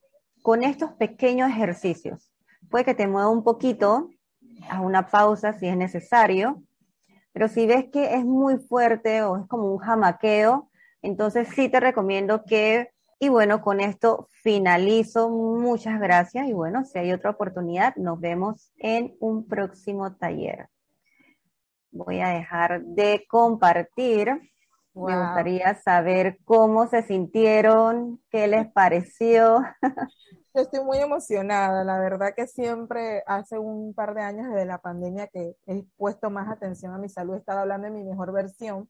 con 0.45 0.63
estos 0.63 0.91
pequeños 0.91 1.49
ejercicios. 1.49 2.31
Puede 2.69 2.85
que 2.85 2.93
te 2.93 3.07
mueva 3.07 3.29
un 3.29 3.43
poquito, 3.43 4.11
haz 4.69 4.79
una 4.79 5.07
pausa 5.07 5.53
si 5.53 5.67
es 5.67 5.75
necesario, 5.75 6.61
pero 7.33 7.47
si 7.47 7.65
ves 7.65 7.85
que 7.91 8.13
es 8.13 8.23
muy 8.23 8.59
fuerte 8.59 9.23
o 9.23 9.37
es 9.37 9.47
como 9.47 9.73
un 9.73 9.79
jamaqueo, 9.79 10.69
entonces 11.01 11.47
sí 11.55 11.67
te 11.67 11.79
recomiendo 11.79 12.43
que, 12.45 12.91
y 13.17 13.29
bueno, 13.29 13.59
con 13.63 13.79
esto 13.79 14.27
finalizo. 14.43 15.31
Muchas 15.31 15.99
gracias 15.99 16.47
y 16.47 16.53
bueno, 16.53 16.85
si 16.85 16.99
hay 16.99 17.11
otra 17.11 17.31
oportunidad, 17.31 17.95
nos 17.95 18.19
vemos 18.19 18.71
en 18.77 19.15
un 19.19 19.47
próximo 19.47 20.13
taller. 20.13 20.67
Voy 21.89 22.19
a 22.19 22.27
dejar 22.27 22.83
de 22.83 23.25
compartir. 23.27 24.29
Me 24.95 25.17
gustaría 25.17 25.75
saber 25.75 26.39
cómo 26.45 26.87
se 26.87 27.03
sintieron, 27.03 28.21
qué 28.29 28.47
les 28.47 28.71
pareció. 28.71 29.61
estoy 30.53 30.83
muy 30.83 30.97
emocionada. 30.99 31.83
La 31.83 31.99
verdad 31.99 32.33
que 32.35 32.47
siempre 32.47 33.23
hace 33.27 33.59
un 33.59 33.93
par 33.93 34.13
de 34.13 34.21
años 34.21 34.47
desde 34.49 34.65
la 34.65 34.79
pandemia 34.79 35.27
que 35.27 35.55
he 35.67 35.83
puesto 35.97 36.29
más 36.29 36.49
atención 36.49 36.93
a 36.93 36.97
mi 36.97 37.09
salud, 37.09 37.35
he 37.35 37.39
estado 37.39 37.59
hablando 37.59 37.85
de 37.85 37.93
mi 37.93 38.03
mejor 38.03 38.31
versión 38.31 38.89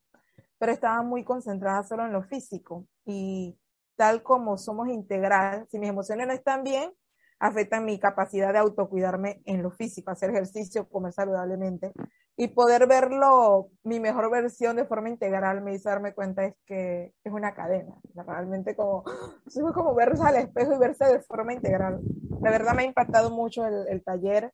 pero 0.58 0.72
estaba 0.72 1.02
muy 1.04 1.24
concentrada 1.24 1.84
solo 1.84 2.06
en 2.06 2.14
lo 2.14 2.24
físico. 2.24 2.88
Y 3.06 3.58
tal 3.96 4.24
como 4.24 4.58
somos 4.58 4.90
integral, 4.90 5.68
si 5.70 5.80
mis 5.80 5.90
emociones 5.90 6.28
no 6.28 6.34
están 6.34 6.64
bien, 6.64 6.92
afectan 7.40 7.86
mi 7.86 8.00
capacidad 8.00 8.54
de 8.54 8.60
autocuidarme 8.60 9.42
en 9.46 9.62
lo 9.62 9.72
físico, 9.72 10.12
hacer 10.12 10.30
ejercicio, 10.30 10.88
comer 10.88 11.14
saludablemente 11.14 11.92
y 12.38 12.50
poder 12.50 12.86
verlo, 12.88 13.70
mi 13.84 14.00
mejor 14.00 14.30
versión 14.30 14.76
de 14.76 14.86
forma 14.86 15.10
integral, 15.10 15.62
me 15.62 15.74
hizo 15.74 15.90
darme 15.90 16.14
cuenta 16.14 16.44
es 16.46 16.56
que 16.66 17.14
es 17.24 17.32
una 17.32 17.54
cadena, 17.54 17.94
realmente 18.14 18.76
como, 18.76 19.04
es 19.46 19.60
como 19.74 19.96
verse 19.96 20.24
al 20.24 20.36
espejo 20.36 20.74
y 20.74 20.78
verse 20.78 21.06
de 21.06 21.22
forma 21.22 21.54
integral. 21.54 22.02
La 22.42 22.52
verdad 22.52 22.74
me 22.76 22.84
ha 22.84 22.86
impactado 22.86 23.30
mucho 23.30 23.66
el, 23.66 24.04
taller, 24.04 24.52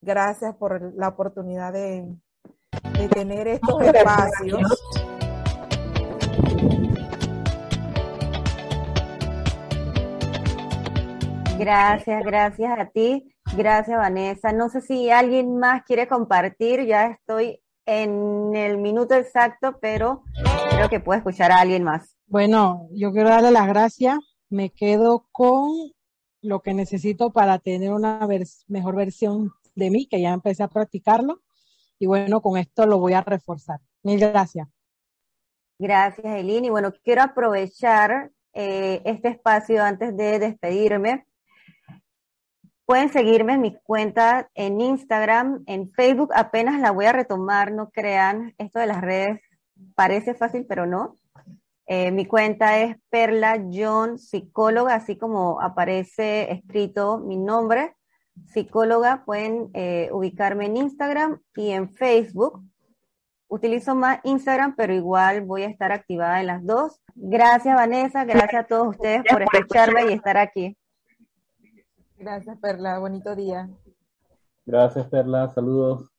gracias 0.00 0.54
por 0.56 0.94
la 0.94 1.08
oportunidad 1.08 1.72
de, 1.72 2.12
de 2.98 3.08
tener 3.08 3.46
estos 3.46 3.80
espacios. 3.82 5.01
Gracias, 11.62 12.24
gracias 12.24 12.76
a 12.76 12.86
ti. 12.86 13.32
Gracias, 13.56 13.96
Vanessa. 13.96 14.52
No 14.52 14.68
sé 14.68 14.80
si 14.80 15.10
alguien 15.10 15.58
más 15.58 15.84
quiere 15.84 16.08
compartir. 16.08 16.84
Ya 16.86 17.06
estoy 17.06 17.62
en 17.86 18.56
el 18.56 18.78
minuto 18.78 19.14
exacto, 19.14 19.78
pero 19.80 20.24
creo 20.70 20.88
que 20.88 20.98
puedo 20.98 21.18
escuchar 21.18 21.52
a 21.52 21.60
alguien 21.60 21.84
más. 21.84 22.16
Bueno, 22.26 22.88
yo 22.90 23.12
quiero 23.12 23.28
darle 23.28 23.52
las 23.52 23.68
gracias. 23.68 24.18
Me 24.50 24.70
quedo 24.70 25.28
con 25.30 25.70
lo 26.40 26.62
que 26.62 26.74
necesito 26.74 27.32
para 27.32 27.60
tener 27.60 27.92
una 27.92 28.26
mejor 28.66 28.96
versión 28.96 29.52
de 29.76 29.90
mí, 29.90 30.06
que 30.06 30.20
ya 30.20 30.32
empecé 30.32 30.64
a 30.64 30.68
practicarlo. 30.68 31.42
Y 32.00 32.06
bueno, 32.06 32.42
con 32.42 32.58
esto 32.58 32.86
lo 32.86 32.98
voy 32.98 33.12
a 33.12 33.20
reforzar. 33.20 33.78
Mil 34.02 34.18
gracias. 34.18 34.66
Gracias, 35.78 36.26
Eileen. 36.26 36.64
Y 36.64 36.70
bueno, 36.70 36.92
quiero 37.04 37.22
aprovechar 37.22 38.32
eh, 38.52 39.00
este 39.04 39.28
espacio 39.28 39.84
antes 39.84 40.16
de 40.16 40.40
despedirme. 40.40 41.24
Pueden 42.84 43.10
seguirme 43.10 43.54
en 43.54 43.60
mi 43.60 43.76
cuenta 43.84 44.50
en 44.54 44.80
Instagram, 44.80 45.62
en 45.66 45.88
Facebook, 45.88 46.30
apenas 46.34 46.80
la 46.80 46.90
voy 46.90 47.06
a 47.06 47.12
retomar, 47.12 47.72
no 47.72 47.90
crean, 47.90 48.54
esto 48.58 48.80
de 48.80 48.86
las 48.86 49.00
redes 49.00 49.40
parece 49.94 50.34
fácil, 50.34 50.66
pero 50.68 50.86
no. 50.86 51.18
Eh, 51.86 52.10
mi 52.10 52.26
cuenta 52.26 52.78
es 52.78 52.96
Perla 53.10 53.62
John 53.72 54.18
Psicóloga, 54.18 54.94
así 54.94 55.16
como 55.16 55.60
aparece 55.60 56.52
escrito 56.52 57.18
mi 57.18 57.36
nombre, 57.36 57.94
psicóloga, 58.46 59.24
pueden 59.24 59.70
eh, 59.74 60.08
ubicarme 60.12 60.66
en 60.66 60.76
Instagram 60.76 61.40
y 61.56 61.70
en 61.70 61.92
Facebook. 61.94 62.62
Utilizo 63.48 63.94
más 63.94 64.20
Instagram, 64.24 64.74
pero 64.76 64.94
igual 64.94 65.42
voy 65.42 65.64
a 65.64 65.68
estar 65.68 65.92
activada 65.92 66.40
en 66.40 66.46
las 66.46 66.64
dos. 66.64 67.00
Gracias, 67.14 67.74
Vanessa. 67.74 68.24
Gracias 68.24 68.64
a 68.64 68.66
todos 68.66 68.88
ustedes 68.88 69.22
por 69.28 69.42
escucharme 69.42 70.06
y 70.06 70.14
estar 70.14 70.38
aquí. 70.38 70.76
Gracias, 72.22 72.56
Perla. 72.60 73.00
Bonito 73.00 73.34
día. 73.34 73.68
Gracias, 74.64 75.08
Perla. 75.08 75.48
Saludos. 75.48 76.11